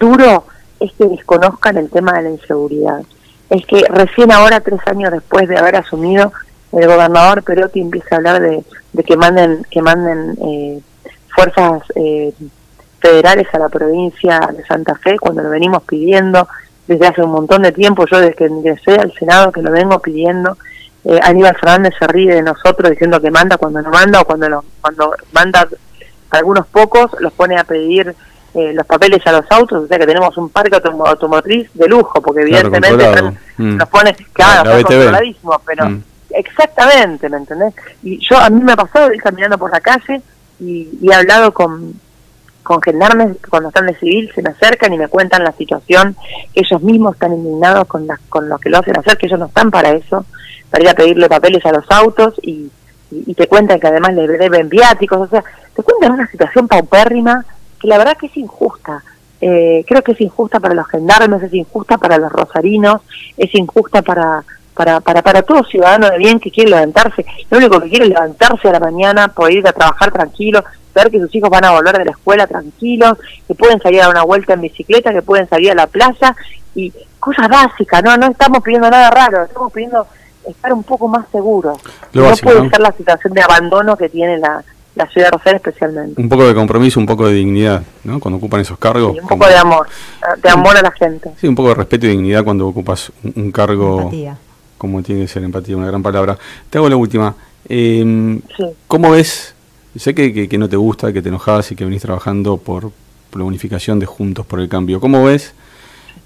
duro 0.00 0.44
es 0.80 0.92
que 0.92 1.04
desconozcan 1.04 1.76
el 1.76 1.90
tema 1.90 2.14
de 2.14 2.22
la 2.22 2.30
inseguridad. 2.30 3.02
Es 3.50 3.64
que 3.66 3.84
recién 3.88 4.32
ahora, 4.32 4.60
tres 4.60 4.80
años 4.86 5.12
después 5.12 5.48
de 5.48 5.56
haber 5.56 5.76
asumido, 5.76 6.32
el 6.72 6.86
gobernador 6.86 7.42
Perotti 7.42 7.80
empieza 7.80 8.16
a 8.16 8.18
hablar 8.18 8.40
de, 8.40 8.64
de 8.92 9.04
que 9.04 9.16
manden, 9.16 9.64
que 9.70 9.82
manden 9.82 10.36
eh, 10.42 10.80
fuerzas 11.28 11.82
eh, 11.94 12.32
federales 12.98 13.46
a 13.52 13.58
la 13.58 13.68
provincia 13.68 14.40
de 14.52 14.64
Santa 14.64 14.96
Fe, 14.96 15.18
cuando 15.18 15.42
lo 15.42 15.50
venimos 15.50 15.82
pidiendo 15.84 16.48
desde 16.86 17.06
hace 17.06 17.22
un 17.22 17.30
montón 17.30 17.62
de 17.62 17.72
tiempo, 17.72 18.04
yo 18.10 18.20
desde 18.20 18.34
que 18.34 18.46
ingresé 18.46 18.94
al 18.94 19.12
Senado 19.12 19.52
que 19.52 19.62
lo 19.62 19.70
vengo 19.70 19.98
pidiendo, 20.00 20.56
eh, 21.04 21.20
Aníbal 21.22 21.56
Fernández 21.56 21.94
se 21.98 22.06
ríe 22.06 22.34
de 22.34 22.42
nosotros 22.42 22.90
diciendo 22.90 23.20
que 23.20 23.30
manda 23.30 23.56
cuando 23.56 23.80
no 23.82 23.90
manda 23.90 24.20
o 24.20 24.24
cuando 24.24 24.64
cuando 24.80 25.12
manda 25.32 25.68
algunos 26.30 26.66
pocos 26.66 27.10
los 27.20 27.32
pone 27.32 27.58
a 27.58 27.64
pedir 27.64 28.14
eh, 28.56 28.72
los 28.72 28.86
papeles 28.86 29.20
a 29.26 29.32
los 29.32 29.44
autos, 29.50 29.84
o 29.84 29.86
sea 29.86 29.98
que 29.98 30.06
tenemos 30.06 30.34
un 30.38 30.48
parque 30.48 30.80
automotriz 31.04 31.68
de 31.74 31.88
lujo, 31.88 32.22
porque 32.22 32.40
evidentemente 32.40 33.22
mm. 33.58 33.76
nos 33.76 33.88
pone, 33.90 34.16
claro, 34.32 34.70
está 34.70 34.88
controladísimo, 34.88 35.60
pero 35.66 35.90
mm. 35.90 36.02
exactamente, 36.30 37.28
¿me 37.28 37.36
entendés? 37.36 37.74
Y 38.02 38.18
yo, 38.26 38.38
a 38.38 38.48
mí 38.48 38.62
me 38.62 38.72
ha 38.72 38.76
pasado 38.76 39.12
ir 39.12 39.20
caminando 39.20 39.58
por 39.58 39.70
la 39.70 39.80
calle 39.80 40.22
y, 40.58 40.88
he 41.02 41.14
hablado 41.14 41.52
con, 41.52 42.00
con 42.66 42.82
gendarmes 42.82 43.36
cuando 43.48 43.68
están 43.68 43.86
de 43.86 43.94
civil, 43.94 44.28
se 44.34 44.42
me 44.42 44.50
acercan 44.50 44.92
y 44.92 44.98
me 44.98 45.06
cuentan 45.06 45.44
la 45.44 45.52
situación, 45.52 46.16
ellos 46.52 46.82
mismos 46.82 47.14
están 47.14 47.32
indignados 47.32 47.86
con, 47.86 48.08
las 48.08 48.18
con 48.28 48.48
lo 48.48 48.58
que 48.58 48.70
lo 48.70 48.78
hacen 48.78 48.98
hacer, 48.98 49.16
que 49.16 49.26
ellos 49.26 49.38
no 49.38 49.46
están 49.46 49.70
para 49.70 49.92
eso, 49.92 50.26
para 50.68 50.82
ir 50.82 50.90
a 50.90 50.94
pedirle 50.94 51.28
papeles 51.28 51.64
a 51.64 51.70
los 51.70 51.84
autos 51.90 52.34
y, 52.42 52.68
y, 53.12 53.34
te 53.34 53.46
cuentan 53.46 53.78
que 53.78 53.86
además 53.86 54.14
le 54.14 54.26
deben 54.26 54.68
viáticos, 54.68 55.20
o 55.20 55.28
sea, 55.28 55.44
te 55.76 55.82
cuentan 55.84 56.10
una 56.10 56.26
situación 56.26 56.66
paupérrima 56.66 57.44
que 57.80 57.86
la 57.86 57.98
verdad 57.98 58.16
que 58.16 58.26
es 58.26 58.36
injusta. 58.36 59.00
Eh, 59.40 59.84
creo 59.86 60.02
que 60.02 60.12
es 60.12 60.20
injusta 60.20 60.58
para 60.58 60.74
los 60.74 60.88
gendarmes, 60.88 61.44
es 61.44 61.54
injusta 61.54 61.98
para 61.98 62.18
los 62.18 62.32
rosarinos, 62.32 63.02
es 63.36 63.54
injusta 63.54 64.02
para, 64.02 64.42
para, 64.74 64.98
para, 64.98 65.22
para 65.22 65.42
todo 65.42 65.62
ciudadano 65.62 66.10
de 66.10 66.18
bien 66.18 66.40
que 66.40 66.50
quiere 66.50 66.70
levantarse. 66.70 67.24
Lo 67.48 67.58
único 67.58 67.80
que 67.80 67.90
quiere 67.90 68.06
es 68.06 68.10
levantarse 68.10 68.68
a 68.68 68.72
la 68.72 68.80
mañana, 68.80 69.28
poder 69.28 69.58
ir 69.58 69.68
a 69.68 69.72
trabajar 69.72 70.10
tranquilo, 70.10 70.64
ver 71.02 71.10
que 71.10 71.20
sus 71.20 71.34
hijos 71.34 71.50
van 71.50 71.64
a 71.64 71.72
volver 71.72 71.98
de 71.98 72.04
la 72.06 72.10
escuela 72.12 72.46
tranquilos, 72.46 73.18
que 73.46 73.54
pueden 73.54 73.80
salir 73.80 74.00
a 74.00 74.04
dar 74.04 74.14
una 74.14 74.24
vuelta 74.24 74.54
en 74.54 74.62
bicicleta, 74.62 75.12
que 75.12 75.22
pueden 75.22 75.48
salir 75.48 75.70
a 75.70 75.74
la 75.74 75.86
plaza 75.86 76.34
y 76.74 76.92
cosas 77.18 77.48
básicas, 77.48 78.02
no, 78.02 78.16
no 78.16 78.26
estamos 78.26 78.62
pidiendo 78.62 78.90
nada 78.90 79.10
raro, 79.10 79.44
estamos 79.44 79.72
pidiendo 79.72 80.06
estar 80.46 80.72
un 80.72 80.82
poco 80.82 81.08
más 81.08 81.26
seguro. 81.32 81.76
no 82.12 82.36
puede 82.36 82.70
ser 82.70 82.80
la 82.80 82.92
situación 82.92 83.32
de 83.32 83.42
abandono 83.42 83.96
que 83.96 84.08
tiene 84.08 84.38
la, 84.38 84.62
la 84.94 85.06
ciudad 85.08 85.26
de 85.26 85.30
Rosario 85.32 85.56
especialmente. 85.56 86.20
Un 86.20 86.28
poco 86.28 86.46
de 86.46 86.54
compromiso, 86.54 87.00
un 87.00 87.06
poco 87.06 87.26
de 87.26 87.34
dignidad, 87.34 87.82
¿no? 88.04 88.20
Cuando 88.20 88.38
ocupan 88.38 88.60
esos 88.60 88.78
cargos. 88.78 89.16
un 89.20 89.28
poco 89.28 89.46
de 89.46 89.56
amor, 89.56 89.86
de 90.42 90.48
amor 90.48 90.76
a 90.76 90.82
la 90.82 90.90
gente. 90.92 91.30
Sí, 91.40 91.48
un 91.48 91.54
poco 91.54 91.70
de 91.70 91.74
respeto 91.74 92.06
y 92.06 92.10
dignidad 92.10 92.44
cuando 92.44 92.66
ocupas 92.68 93.12
un, 93.34 93.50
cargo. 93.50 94.00
Empatía. 94.00 94.38
Como 94.78 95.02
tiene 95.02 95.22
que 95.22 95.28
ser 95.28 95.42
empatía, 95.42 95.76
una 95.76 95.86
gran 95.86 96.02
palabra. 96.02 96.38
Te 96.70 96.78
hago 96.78 96.88
la 96.88 96.96
última. 96.96 97.34
Eh, 97.68 98.40
¿Cómo 98.86 99.10
ves? 99.10 99.55
Sé 99.98 100.14
que, 100.14 100.48
que, 100.48 100.58
no 100.58 100.68
te 100.68 100.76
gusta, 100.76 101.12
que 101.12 101.22
te 101.22 101.28
enojas 101.28 101.72
y 101.72 101.76
que 101.76 101.84
venís 101.84 102.02
trabajando 102.02 102.56
por, 102.56 102.92
por 103.30 103.40
la 103.40 103.44
unificación 103.44 103.98
de 103.98 104.06
Juntos 104.06 104.46
por 104.46 104.60
el 104.60 104.68
Cambio. 104.68 105.00
¿Cómo 105.00 105.24
ves 105.24 105.54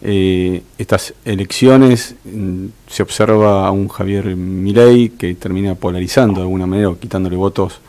eh, 0.03 0.63
estas 0.79 1.13
elecciones 1.27 2.15
mm, 2.25 2.67
se 2.87 3.03
observa 3.03 3.67
a 3.67 3.71
un 3.71 3.89
Javier 3.89 4.35
Milei 4.35 5.11
que 5.11 5.35
termina 5.35 5.75
polarizando 5.75 6.41
de 6.41 6.43
alguna 6.43 6.67
manera 6.67 6.89
o 6.89 6.99
quitándole 6.99 7.37
votos 7.37 7.81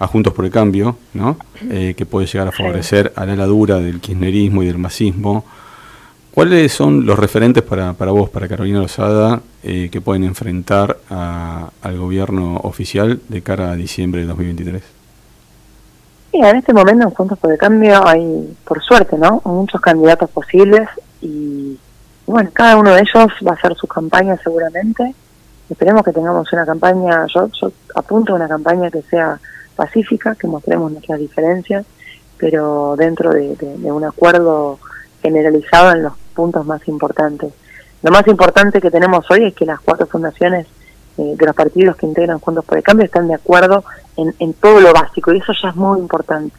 a 0.00 0.08
Juntos 0.08 0.32
por 0.32 0.44
el 0.44 0.50
Cambio, 0.50 0.96
¿no? 1.14 1.36
Eh, 1.70 1.94
que 1.96 2.04
puede 2.04 2.26
llegar 2.26 2.48
a 2.48 2.52
favorecer 2.52 3.12
a 3.14 3.24
la 3.24 3.34
heladura 3.34 3.78
del 3.78 4.00
kirchnerismo 4.00 4.64
y 4.64 4.66
del 4.66 4.78
masismo. 4.78 5.44
¿Cuáles 6.32 6.72
son 6.72 7.06
los 7.06 7.18
referentes 7.18 7.62
para, 7.62 7.92
para 7.92 8.10
vos, 8.10 8.28
para 8.30 8.48
Carolina 8.48 8.80
Lozada, 8.80 9.40
eh, 9.62 9.88
que 9.92 10.00
pueden 10.00 10.24
enfrentar 10.24 10.98
al 11.10 11.98
gobierno 11.98 12.56
oficial 12.64 13.20
de 13.28 13.42
cara 13.42 13.70
a 13.70 13.76
diciembre 13.76 14.22
de 14.22 14.28
2023? 14.28 14.82
En 16.32 16.56
este 16.56 16.72
momento 16.72 17.04
en 17.04 17.10
Juntos 17.10 17.38
por 17.38 17.52
el 17.52 17.58
Cambio 17.58 18.06
hay, 18.06 18.56
por 18.64 18.82
suerte, 18.82 19.18
¿no? 19.18 19.42
Muchos 19.44 19.80
candidatos 19.80 20.30
posibles 20.30 20.88
y 21.20 21.78
bueno, 22.26 22.50
cada 22.52 22.76
uno 22.76 22.90
de 22.90 23.00
ellos 23.00 23.30
va 23.46 23.50
a 23.50 23.54
hacer 23.54 23.74
su 23.74 23.86
campaña 23.86 24.36
seguramente. 24.42 25.14
Esperemos 25.68 26.02
que 26.04 26.12
tengamos 26.12 26.52
una 26.52 26.64
campaña, 26.64 27.26
yo, 27.26 27.48
yo 27.60 27.72
apunto 27.94 28.32
a 28.32 28.36
una 28.36 28.48
campaña 28.48 28.90
que 28.90 29.02
sea 29.02 29.38
pacífica, 29.76 30.34
que 30.34 30.46
mostremos 30.46 30.92
nuestras 30.92 31.18
diferencias, 31.18 31.84
pero 32.38 32.96
dentro 32.96 33.30
de, 33.30 33.56
un 33.84 34.04
acuerdo 34.04 34.78
generalizado 35.22 35.92
en 35.92 36.02
los 36.02 36.14
puntos 36.34 36.66
más 36.66 36.86
importantes. 36.88 37.52
Lo 38.02 38.10
más 38.10 38.26
importante 38.26 38.80
que 38.80 38.90
tenemos 38.90 39.30
hoy 39.30 39.44
es 39.44 39.54
que 39.54 39.64
las 39.64 39.80
cuatro 39.80 40.06
fundaciones 40.06 40.66
eh, 41.18 41.34
de 41.36 41.46
los 41.46 41.54
partidos 41.54 41.96
que 41.96 42.06
integran 42.06 42.38
Juntos 42.38 42.64
por 42.64 42.78
el 42.78 42.84
Cambio 42.84 43.04
están 43.04 43.28
de 43.28 43.34
acuerdo 43.34 43.84
en, 44.16 44.34
en 44.38 44.54
todo 44.54 44.80
lo 44.80 44.92
básico 44.92 45.32
y 45.32 45.38
eso 45.38 45.52
ya 45.60 45.70
es 45.70 45.76
muy 45.76 45.98
importante. 45.98 46.56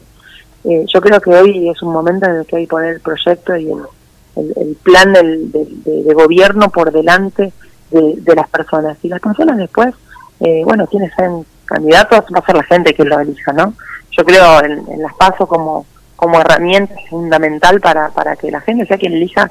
Eh, 0.64 0.86
yo 0.86 1.00
creo 1.00 1.20
que 1.20 1.30
hoy 1.30 1.68
es 1.68 1.82
un 1.82 1.92
momento 1.92 2.26
en 2.26 2.36
el 2.36 2.46
que 2.46 2.56
hay 2.56 2.64
que 2.64 2.70
poner 2.70 2.94
el 2.94 3.00
proyecto 3.00 3.54
y 3.56 3.70
el, 3.70 4.52
el, 4.56 4.76
plan 4.82 5.12
del, 5.12 5.52
de, 5.52 6.14
gobierno 6.14 6.70
por 6.70 6.90
delante 6.90 7.52
de, 7.90 8.34
las 8.34 8.48
personas. 8.48 8.96
Y 9.02 9.08
las 9.08 9.20
personas 9.20 9.58
después, 9.58 9.94
eh, 10.40 10.62
bueno, 10.64 10.86
quienes 10.86 11.12
sean 11.14 11.44
candidatos, 11.66 12.24
va 12.34 12.38
a 12.38 12.46
ser 12.46 12.56
la 12.56 12.64
gente 12.64 12.94
que 12.94 13.04
lo 13.04 13.20
elija, 13.20 13.52
¿no? 13.52 13.74
Yo 14.10 14.24
creo 14.24 14.64
en, 14.64 15.02
las 15.02 15.14
pasos 15.14 15.46
como, 15.48 15.84
como 16.16 16.40
herramienta 16.40 16.94
fundamental 17.10 17.80
para, 17.80 18.08
para 18.08 18.34
que 18.36 18.50
la 18.50 18.60
gente 18.60 18.86
sea 18.86 18.98
quien 18.98 19.12
elija 19.12 19.50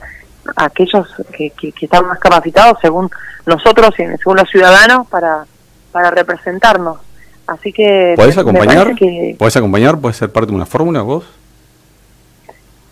aquellos 0.55 1.07
que, 1.35 1.51
que, 1.51 1.73
están 1.81 2.07
más 2.07 2.19
capacitados 2.19 2.77
según 2.81 3.09
nosotros 3.45 3.91
y 3.97 4.03
según 4.17 4.37
los 4.37 4.49
ciudadanos 4.49 5.07
para, 5.07 5.45
para 5.91 6.11
representarnos. 6.11 6.97
Así 7.47 7.73
que... 7.73 8.13
¿Puedes 8.15 8.37
acompañar? 8.37 8.93
¿Puedes 9.37 9.57
acompañar? 9.57 9.97
¿Puedes 9.99 10.17
ser 10.17 10.31
parte 10.31 10.51
de 10.51 10.55
una 10.55 10.65
fórmula 10.65 11.01
vos? 11.01 11.25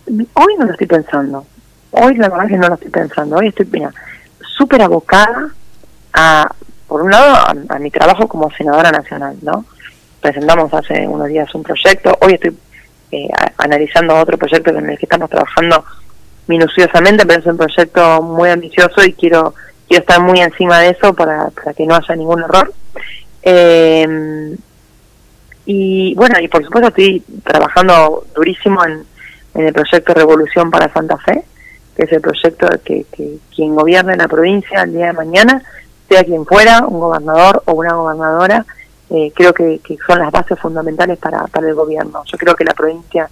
Hoy 0.07 0.55
no 0.57 0.65
lo 0.65 0.71
estoy 0.71 0.87
pensando. 0.87 1.45
Hoy 1.91 2.15
la 2.15 2.29
verdad 2.29 2.47
que 2.47 2.57
no 2.57 2.67
lo 2.69 2.75
estoy 2.75 2.89
pensando, 2.89 3.35
hoy 3.35 3.47
estoy 3.47 3.67
súper 4.57 4.81
abocada 4.81 5.49
a, 6.13 6.49
por 6.87 7.01
un 7.01 7.11
lado, 7.11 7.53
a, 7.69 7.79
mi 7.79 7.91
trabajo 7.91 8.27
como 8.27 8.49
senadora 8.51 8.91
nacional, 8.91 9.35
¿no? 9.41 9.65
Presentamos 10.21 10.73
hace 10.73 11.05
unos 11.05 11.27
días 11.27 11.53
un 11.53 11.63
proyecto, 11.63 12.17
hoy 12.21 12.33
estoy 12.33 12.57
eh, 13.11 13.27
analizando 13.57 14.15
otro 14.15 14.37
proyecto 14.37 14.69
en 14.71 14.89
el 14.89 14.97
que 14.97 15.05
estamos 15.05 15.29
trabajando 15.29 15.83
minuciosamente, 16.51 17.25
pero 17.25 17.39
es 17.39 17.45
un 17.45 17.57
proyecto 17.57 18.21
muy 18.21 18.49
ambicioso 18.49 19.03
y 19.05 19.13
quiero 19.13 19.53
quiero 19.87 20.01
estar 20.01 20.21
muy 20.21 20.39
encima 20.39 20.79
de 20.79 20.89
eso 20.89 21.13
para, 21.13 21.49
para 21.49 21.73
que 21.73 21.85
no 21.85 21.95
haya 21.95 22.15
ningún 22.15 22.43
error. 22.43 22.73
Eh, 23.43 24.55
y 25.65 26.13
bueno, 26.15 26.39
y 26.41 26.47
por 26.49 26.63
supuesto 26.63 26.89
estoy 26.89 27.23
trabajando 27.43 28.25
durísimo 28.35 28.83
en, 28.85 29.05
el 29.53 29.73
proyecto 29.73 30.13
Revolución 30.13 30.71
para 30.71 30.91
Santa 30.93 31.17
Fe, 31.17 31.43
que 31.95 32.03
es 32.03 32.11
el 32.13 32.21
proyecto 32.21 32.67
que, 32.85 33.05
que 33.11 33.37
quien 33.53 33.75
gobierne 33.75 34.15
la 34.15 34.29
provincia 34.29 34.83
el 34.83 34.93
día 34.93 35.07
de 35.07 35.13
mañana, 35.13 35.61
sea 36.07 36.23
quien 36.23 36.45
fuera, 36.45 36.85
un 36.87 36.99
gobernador 36.99 37.61
o 37.65 37.73
una 37.73 37.93
gobernadora, 37.93 38.65
eh, 39.09 39.33
creo 39.35 39.53
que, 39.53 39.81
son 40.07 40.19
las 40.19 40.31
bases 40.31 40.57
fundamentales 40.57 41.17
para, 41.17 41.45
para 41.47 41.67
el 41.67 41.75
gobierno. 41.75 42.23
Yo 42.25 42.37
creo 42.37 42.55
que 42.55 42.63
la 42.63 42.73
provincia 42.73 43.29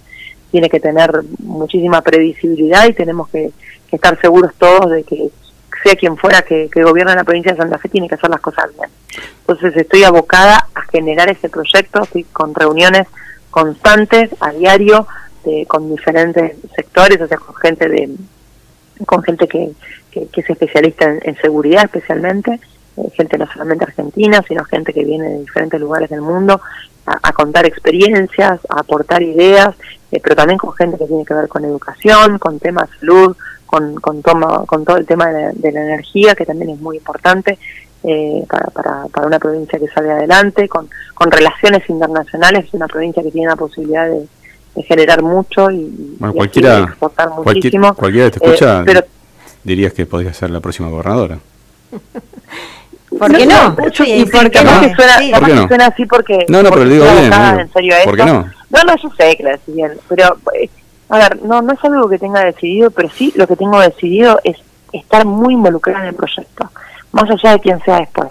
tiene 0.50 0.68
que 0.68 0.80
tener 0.80 1.22
muchísima 1.38 2.00
previsibilidad 2.02 2.86
y 2.88 2.92
tenemos 2.92 3.28
que, 3.28 3.50
estar 3.90 4.20
seguros 4.20 4.52
todos 4.56 4.88
de 4.92 5.02
que 5.02 5.30
sea 5.82 5.96
quien 5.96 6.16
fuera 6.16 6.42
que, 6.42 6.68
que 6.72 6.84
gobierne 6.84 7.16
la 7.16 7.24
provincia 7.24 7.50
de 7.50 7.58
Santa 7.58 7.76
Fe 7.78 7.88
tiene 7.88 8.08
que 8.08 8.14
hacer 8.14 8.30
las 8.30 8.40
cosas 8.40 8.66
bien. 8.76 8.88
Entonces 9.40 9.76
estoy 9.76 10.04
abocada 10.04 10.68
a 10.74 10.82
generar 10.92 11.28
ese 11.28 11.48
proyecto, 11.48 12.04
estoy 12.04 12.22
con 12.24 12.54
reuniones 12.54 13.08
constantes 13.50 14.30
a 14.38 14.52
diario 14.52 15.08
con 15.66 15.90
diferentes 15.90 16.56
sectores, 16.74 17.20
o 17.20 17.26
sea, 17.26 17.38
con 17.38 17.54
gente 17.56 17.88
de 17.88 18.10
con 19.06 19.22
gente 19.22 19.48
que, 19.48 19.72
que, 20.10 20.28
es 20.34 20.50
especialista 20.50 21.10
en, 21.22 21.36
seguridad 21.40 21.84
especialmente, 21.84 22.60
eh, 22.98 23.10
gente 23.14 23.38
no 23.38 23.46
solamente 23.50 23.84
argentina, 23.84 24.44
sino 24.46 24.62
gente 24.64 24.92
que 24.92 25.04
viene 25.04 25.26
de 25.26 25.38
diferentes 25.38 25.80
lugares 25.80 26.10
del 26.10 26.20
mundo 26.20 26.60
a, 27.06 27.32
contar 27.32 27.66
experiencias, 27.66 28.60
a 28.68 28.80
aportar 28.80 29.22
ideas, 29.22 29.74
eh, 30.12 30.20
pero 30.22 30.36
también 30.36 30.58
con 30.58 30.72
gente 30.74 30.98
que 30.98 31.06
tiene 31.06 31.24
que 31.24 31.34
ver 31.34 31.48
con 31.48 31.64
educación, 31.64 32.38
con 32.38 32.58
temas 32.58 32.90
de 32.90 32.98
salud, 32.98 33.36
con, 33.66 33.94
con, 33.96 34.22
toma, 34.22 34.64
con 34.66 34.84
todo 34.84 34.96
el 34.96 35.06
tema 35.06 35.28
de 35.28 35.72
la 35.72 35.80
energía, 35.80 36.34
que 36.34 36.46
también 36.46 36.70
es 36.70 36.80
muy 36.80 36.96
importante 36.98 37.58
eh, 38.02 38.44
para, 38.48 38.70
para, 38.70 39.06
para, 39.08 39.26
una 39.26 39.38
provincia 39.38 39.78
que 39.78 39.86
sale 39.88 40.10
adelante, 40.10 40.68
con, 40.68 40.88
con 41.14 41.30
relaciones 41.30 41.88
internacionales, 41.90 42.64
es 42.66 42.74
una 42.74 42.86
provincia 42.86 43.22
que 43.22 43.30
tiene 43.30 43.48
la 43.48 43.56
posibilidad 43.56 44.08
de, 44.08 44.26
generar 44.84 45.22
mucho 45.22 45.70
y, 45.70 46.16
cualquiera, 46.32 46.78
exportar 46.78 47.28
muchísimo. 47.30 47.92
cualquiera 47.94 48.30
te 48.30 48.42
escucha, 48.42 48.80
eh, 48.80 48.82
pero, 48.86 49.04
dirías 49.62 49.92
que 49.92 50.06
podría 50.06 50.32
ser 50.32 50.48
la 50.48 50.60
próxima 50.60 50.88
gobernadora. 50.88 51.38
¿Por 53.18 53.36
qué 53.36 53.46
no? 53.46 53.76
¿Y 54.06 54.24
por 54.26 54.50
qué 54.50 54.64
no? 54.64 54.94
suena, 54.94 55.68
suena 55.68 55.86
así 55.86 56.06
porque... 56.06 56.46
No, 56.48 56.62
no, 56.62 56.70
pero 56.70 56.84
digo 56.84 57.04
bien. 57.04 57.32
En 57.32 57.72
serio 57.72 57.94
¿Por 58.04 58.16
qué 58.16 58.24
no? 58.24 58.46
No, 58.70 58.82
no, 58.84 58.96
yo 58.96 59.10
sé 59.16 59.36
que 59.36 59.42
lo 59.42 59.50
decís 59.50 59.74
bien, 59.74 59.92
pero... 60.08 60.36
Eh, 60.54 60.70
a 61.08 61.18
ver, 61.18 61.42
no, 61.42 61.60
no 61.60 61.72
es 61.72 61.84
algo 61.84 62.08
que 62.08 62.18
tenga 62.18 62.44
decidido, 62.44 62.90
pero 62.92 63.10
sí 63.10 63.32
lo 63.34 63.48
que 63.48 63.56
tengo 63.56 63.80
decidido 63.80 64.38
es 64.44 64.56
estar 64.92 65.26
muy 65.26 65.54
involucrada 65.54 66.02
en 66.02 66.08
el 66.10 66.14
proyecto 66.14 66.70
más 67.12 67.30
allá 67.30 67.52
de 67.52 67.60
quién 67.60 67.82
sea 67.82 68.00
después. 68.00 68.30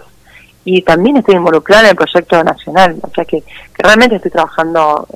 Y 0.64 0.82
también 0.82 1.16
estoy 1.16 1.36
involucrada 1.36 1.84
en 1.84 1.90
el 1.90 1.96
proyecto 1.96 2.42
nacional, 2.44 2.96
o 3.02 3.10
sea 3.14 3.24
que, 3.24 3.42
realmente 3.78 4.16
estoy 4.16 4.30
trabajando 4.30 5.06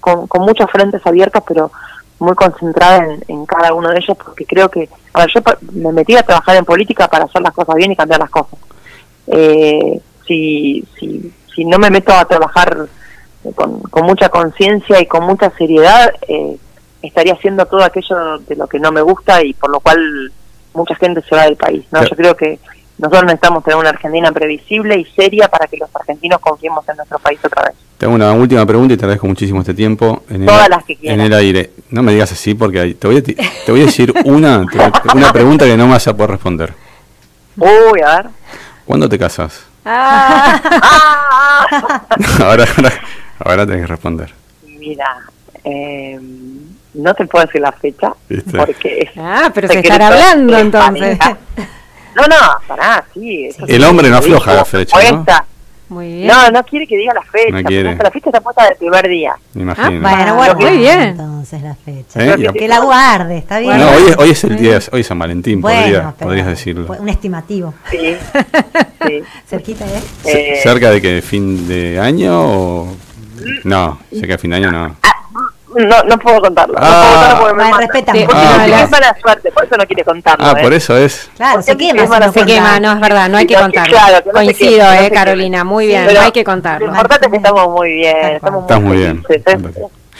con, 0.00 0.42
muchos 0.42 0.70
frentes 0.70 1.06
abiertos, 1.06 1.42
pero 1.46 1.70
muy 2.18 2.34
concentrada 2.34 3.06
en, 3.28 3.46
cada 3.46 3.72
uno 3.72 3.90
de 3.90 3.98
ellos, 3.98 4.16
porque 4.16 4.44
creo 4.44 4.68
que, 4.68 4.88
a 5.14 5.20
ver, 5.20 5.30
yo 5.32 5.40
me 5.72 5.92
metí 5.92 6.16
a 6.16 6.22
trabajar 6.24 6.56
en 6.56 6.64
política 6.64 7.06
para 7.06 7.24
hacer 7.24 7.40
las 7.42 7.52
cosas 7.52 7.76
bien 7.76 7.92
y 7.92 7.96
cambiar 7.96 8.20
las 8.20 8.30
cosas. 8.30 8.58
Eh, 9.30 10.00
si, 10.26 10.84
si, 10.98 11.32
si 11.54 11.64
no 11.64 11.78
me 11.78 11.90
meto 11.90 12.12
a 12.12 12.24
trabajar 12.24 12.88
con, 13.54 13.82
mucha 14.04 14.28
conciencia 14.28 15.00
y 15.00 15.06
con 15.06 15.24
mucha 15.24 15.50
seriedad, 15.50 16.12
eh, 16.28 16.56
estaría 17.02 17.34
haciendo 17.34 17.66
todo 17.66 17.82
aquello 17.82 18.38
de 18.38 18.56
lo 18.56 18.66
que 18.66 18.78
no 18.78 18.92
me 18.92 19.02
gusta 19.02 19.42
y 19.42 19.54
por 19.54 19.70
lo 19.70 19.80
cual 19.80 20.32
mucha 20.74 20.94
gente 20.96 21.22
se 21.22 21.34
va 21.34 21.44
del 21.44 21.56
país. 21.56 21.84
¿no? 21.90 22.04
Yo 22.04 22.16
creo 22.16 22.36
que 22.36 22.58
nosotros 22.98 23.24
necesitamos 23.24 23.64
tener 23.64 23.78
una 23.78 23.90
Argentina 23.90 24.32
previsible 24.32 24.98
y 24.98 25.04
seria 25.04 25.48
para 25.48 25.66
que 25.68 25.76
los 25.76 25.88
argentinos 25.94 26.40
confiemos 26.40 26.88
en 26.88 26.96
nuestro 26.96 27.18
país 27.18 27.38
otra 27.44 27.64
vez. 27.64 27.74
Tengo 27.96 28.14
una 28.14 28.32
última 28.32 28.66
pregunta 28.66 28.94
y 28.94 28.96
te 28.96 29.04
agradezco 29.04 29.26
muchísimo 29.26 29.60
este 29.60 29.74
tiempo. 29.74 30.22
En 30.28 30.46
Todas 30.46 30.64
el, 30.66 30.70
las 30.70 30.84
que 30.84 30.96
quieras. 30.96 31.18
En 31.18 31.24
el 31.24 31.32
aire. 31.32 31.70
No 31.90 32.02
me 32.02 32.12
digas 32.12 32.32
así 32.32 32.54
porque 32.54 32.94
te 32.94 33.06
voy 33.06 33.18
a, 33.18 33.22
te 33.22 33.36
voy 33.68 33.82
a 33.82 33.86
decir 33.86 34.12
una, 34.24 34.64
una 35.14 35.32
pregunta 35.32 35.64
que 35.64 35.76
no 35.76 35.86
me 35.86 35.92
vas 35.92 36.06
a 36.08 36.16
poder 36.16 36.32
responder. 36.32 36.74
Uy, 37.56 38.00
a 38.00 38.16
ver. 38.16 38.26
¿Cuándo 38.88 39.06
te 39.06 39.18
casas? 39.18 39.66
Ah. 39.84 40.58
ahora, 42.42 42.64
ahora, 42.74 42.92
ahora 43.38 43.66
tenés 43.66 43.82
que 43.82 43.86
responder. 43.86 44.32
Mira, 44.64 45.18
eh, 45.62 46.18
no 46.94 47.14
te 47.14 47.26
puedo 47.26 47.44
decir 47.44 47.60
la 47.60 47.72
fecha 47.72 48.14
porque... 48.56 49.10
Ah, 49.18 49.50
pero 49.52 49.68
se 49.68 49.80
están 49.80 50.00
hablando 50.00 50.56
entonces. 50.56 51.18
No, 52.16 52.22
no, 52.22 52.36
pará, 52.66 53.04
sí. 53.12 53.50
el 53.66 53.84
hombre 53.84 54.08
no 54.08 54.16
afloja 54.16 54.54
la 54.54 54.64
fecha, 54.64 54.96
¿no? 55.12 55.26
Muy 55.88 56.12
bien. 56.12 56.26
No, 56.26 56.50
no 56.50 56.62
quiere 56.64 56.86
que 56.86 56.96
diga 56.96 57.14
la 57.14 57.22
fecha. 57.22 57.50
No 57.50 57.62
quiere. 57.62 57.96
La 57.96 58.10
fecha 58.10 58.30
está 58.30 58.40
puesta 58.40 58.64
del 58.64 58.76
primer 58.76 59.08
día. 59.08 59.34
Me 59.54 59.62
imagino. 59.62 60.06
Ah, 60.06 60.14
bueno, 60.14 60.34
bueno, 60.36 60.54
muy 60.56 60.78
bien. 60.78 61.00
Entonces 61.00 61.62
la 61.62 61.74
fecha. 61.74 62.34
¿Eh? 62.34 62.52
Que, 62.52 62.68
la 62.68 62.80
guarde, 62.80 63.38
está 63.38 63.58
bien. 63.58 63.78
No, 63.78 63.90
hoy, 63.90 64.14
hoy 64.18 64.30
es 64.30 64.44
el 64.44 64.56
día, 64.56 64.78
hoy 64.92 65.00
es 65.00 65.06
San 65.06 65.18
Valentín, 65.18 65.60
podría, 65.60 66.10
podrías 66.10 66.46
decirlo. 66.46 66.86
Un 66.98 67.08
estimativo. 67.08 67.74
Sí. 67.90 68.16
sí. 69.06 69.22
Cerquita, 69.46 69.86
¿eh? 69.86 70.00
¿eh? 70.24 70.60
¿Cerca 70.62 70.90
de 70.90 71.00
que 71.00 71.22
fin 71.22 71.66
de 71.66 71.98
año 71.98 72.32
o...? 72.34 72.96
No, 73.64 73.98
cerca 74.10 74.32
de 74.32 74.38
fin 74.38 74.50
de 74.50 74.56
año 74.56 74.72
no. 74.72 74.96
Ah, 75.02 75.27
no, 75.74 76.02
no 76.04 76.18
puedo 76.18 76.40
contarlo. 76.40 76.74
Ah, 76.78 76.90
no 76.90 77.00
puedo 77.00 77.12
contarlo 77.12 77.40
porque 77.40 77.54
me 77.54 77.78
respeta. 77.78 78.12
Porque 78.12 78.42
ah, 78.42 78.82
es 78.82 78.90
mala 78.90 79.16
suerte, 79.20 79.52
por 79.52 79.64
eso 79.64 79.76
no 79.76 79.86
quiere 79.86 80.04
contarlo. 80.04 80.46
Ah, 80.46 80.54
por 80.60 80.72
¿eh? 80.72 80.76
eso 80.76 80.96
es. 80.96 81.30
Claro, 81.36 81.62
se 81.62 81.76
quema, 81.76 82.18
no 82.18 82.32
se 82.32 82.44
quema, 82.44 82.80
no 82.80 82.92
es 82.92 83.00
verdad, 83.00 83.28
no 83.28 83.38
hay 83.38 83.46
que 83.46 83.54
contarlo. 83.54 83.92
Claro, 83.92 84.30
Coincido, 84.32 84.92
eh, 84.92 85.10
Carolina, 85.12 85.64
muy 85.64 85.86
bien, 85.86 86.06
no 86.12 86.20
hay 86.20 86.32
que 86.32 86.44
contarlo. 86.44 86.86
Lo 86.86 86.92
importante 86.92 87.26
es 87.26 87.30
que 87.30 87.36
estamos 87.36 87.68
muy 87.70 87.92
bien, 87.92 88.16
estamos 88.34 88.82
muy, 88.82 88.96
bien. 88.96 89.24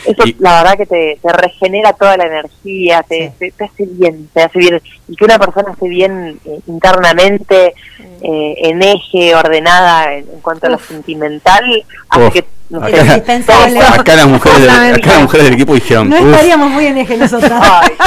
Eso 0.05 0.23
la 0.39 0.63
verdad 0.63 0.77
que 0.77 0.87
te, 0.87 1.19
te, 1.21 1.33
regenera 1.33 1.93
toda 1.93 2.17
la 2.17 2.27
energía, 2.27 3.03
te, 3.03 3.33
te, 3.39 3.53
hace 3.65 3.85
bien, 3.85 4.29
te 4.33 4.43
hace 4.43 4.59
bien. 4.59 4.81
Y 5.09 5.17
que 5.17 5.25
una 5.25 5.39
persona 5.41 5.73
esté 5.73 5.89
bien 5.89 6.39
eh, 6.45 6.61
internamente, 6.69 7.75
eh, 8.23 8.55
en 8.59 8.83
eje, 8.83 9.35
ordenada 9.35 10.15
en, 10.15 10.25
cuanto 10.41 10.69
a 10.69 10.71
lo 10.71 10.79
sentimental, 10.79 11.65
hace 12.11 12.31
que 12.31 12.45
Acá, 12.71 14.15
las 14.15 14.27
mujeres 14.27 14.61
del, 14.61 14.71
acá 14.71 15.13
las 15.13 15.23
mujeres 15.23 15.45
del 15.45 15.55
equipo 15.55 15.75
dijeron. 15.75 16.11
No 16.11 16.17
estaríamos 16.17 16.71
muy 16.71 16.87
en 16.87 16.99
eje 16.99 17.17
nosotros. 17.17 17.51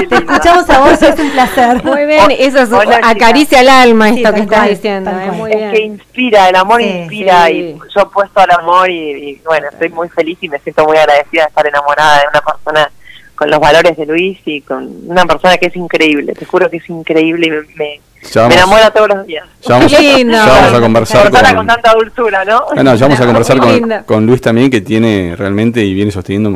Te 0.07 0.15
escuchamos 0.15 0.69
a 0.69 0.79
vos, 0.79 1.01
es 1.01 1.19
un 1.19 1.31
placer. 1.31 1.83
Muy 1.83 2.05
bien, 2.05 2.31
eso 2.37 2.59
es, 2.59 2.69
acaricia 3.03 3.61
el 3.61 3.69
alma 3.69 4.09
esto 4.09 4.31
que 4.33 4.41
estás 4.41 4.69
diciendo. 4.69 5.09
Eh, 5.09 5.31
muy 5.31 5.51
es 5.51 5.71
que 5.71 5.81
inspira, 5.81 6.49
el 6.49 6.55
amor 6.55 6.79
inspira 6.81 7.49
y 7.49 7.75
yo 7.95 8.09
puesto 8.11 8.39
al 8.39 8.51
amor 8.51 8.87
y, 8.89 9.41
bueno, 9.45 9.67
estoy 9.71 9.89
muy 9.89 10.09
feliz 10.09 10.37
y 10.41 10.49
me 10.49 10.59
siento 10.59 10.85
muy 10.85 10.97
agradecida 10.97 11.43
de 11.43 11.47
estar 11.47 11.65
enamorada 11.65 12.19
de 12.19 12.27
una 12.27 12.41
persona 12.41 12.91
con 13.33 13.49
los 13.49 13.59
valores 13.59 13.97
de 13.97 14.05
Luis 14.05 14.39
y 14.45 14.61
con 14.61 14.87
una 15.07 15.25
persona 15.25 15.57
que 15.57 15.67
es 15.67 15.75
increíble. 15.75 16.33
Te 16.33 16.45
juro 16.45 16.69
que 16.69 16.77
es 16.77 16.87
increíble 16.87 17.47
y 17.47 17.49
me 17.49 17.61
me 17.75 18.01
enamora 18.33 18.91
todos 18.91 19.09
los 19.09 19.25
días. 19.25 19.45
Ya 19.61 19.75
vamos, 19.75 19.93
a 19.93 20.79
conversar 20.79 21.29
con, 21.29 21.55
con, 21.55 21.67
tanta 21.67 21.93
dulzura, 21.93 22.45
¿no? 22.45 22.65
ya 22.75 23.07
vamos 23.07 23.19
a 23.19 23.25
conversar 23.25 23.57
con, 24.05 24.25
Luis 24.25 24.41
también, 24.41 24.69
que 24.69 24.81
tiene 24.81 25.35
realmente 25.37 25.83
y 25.83 25.93
viene 25.93 26.11
sosteniendo 26.11 26.49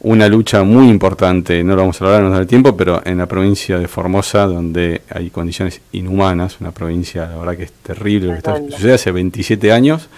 una 0.00 0.28
lucha 0.28 0.62
muy 0.62 0.88
importante, 0.88 1.64
no 1.64 1.74
lo 1.74 1.82
vamos 1.82 2.00
a 2.00 2.04
hablar, 2.04 2.20
no 2.20 2.28
nos 2.28 2.36
da 2.36 2.42
el 2.42 2.46
tiempo, 2.46 2.76
pero 2.76 3.00
en 3.04 3.18
la 3.18 3.26
provincia 3.26 3.78
de 3.78 3.88
Formosa, 3.88 4.46
donde 4.46 5.02
hay 5.10 5.30
condiciones 5.30 5.80
inhumanas, 5.92 6.60
una 6.60 6.70
provincia, 6.70 7.26
la 7.26 7.36
verdad 7.36 7.56
que 7.56 7.64
es 7.64 7.72
terrible, 7.72 8.26
lo 8.26 8.32
que 8.32 8.38
está, 8.38 8.56
sucede 8.56 8.94
hace 8.94 9.10
27 9.10 9.72
años, 9.72 10.08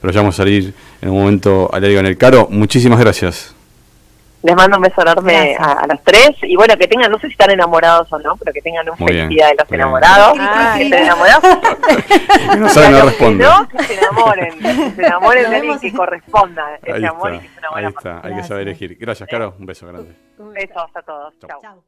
pero 0.00 0.12
ya 0.12 0.20
vamos 0.20 0.36
a 0.36 0.38
salir 0.38 0.74
en 1.00 1.08
un 1.08 1.18
momento 1.18 1.70
al 1.72 1.82
aire 1.84 1.98
en 2.00 2.06
el 2.06 2.18
caro. 2.18 2.48
Muchísimas 2.50 3.00
gracias. 3.00 3.54
Les 4.42 4.56
mando 4.56 4.76
un 4.76 4.82
beso 4.82 5.02
enorme 5.02 5.56
a, 5.58 5.86
los 5.86 6.02
tres. 6.02 6.30
Y 6.42 6.56
bueno, 6.56 6.76
que 6.76 6.88
tengan, 6.88 7.10
no 7.10 7.18
sé 7.18 7.28
si 7.28 7.32
están 7.32 7.50
enamorados 7.50 8.12
o 8.12 8.18
no, 8.18 8.36
pero 8.36 8.52
que 8.52 8.60
tengan 8.60 8.88
un 8.88 8.96
felicidad 8.96 9.50
de 9.50 9.56
los 9.58 9.72
enamorados. 9.72 10.38
que 10.76 10.82
estén 10.84 11.04
enamorados. 11.04 11.58
no 12.58 12.68
saben, 12.68 12.92
no 12.92 13.02
responden. 13.02 13.48
No, 13.48 13.68
que 13.68 13.82
se 13.84 13.94
enamoren. 13.94 14.58
Que 14.58 14.90
se 14.90 15.06
enamoren 15.06 15.50
de 15.50 15.56
alguien 15.56 15.80
que 15.80 15.92
corresponda 15.92 16.78
ese 16.82 17.06
amor 17.06 17.34
y 17.34 17.38
que 17.40 17.48
Ahí 17.74 17.86
está, 17.86 18.20
hay 18.22 18.34
que 18.34 18.42
saber 18.42 18.68
elegir. 18.68 18.96
Gracias, 18.98 19.28
Caro. 19.28 19.54
Un 19.58 19.66
beso 19.66 19.86
grande. 19.86 20.14
Un 20.38 20.52
beso 20.52 20.86
a 20.94 21.02
todos. 21.02 21.34
Chao. 21.38 21.82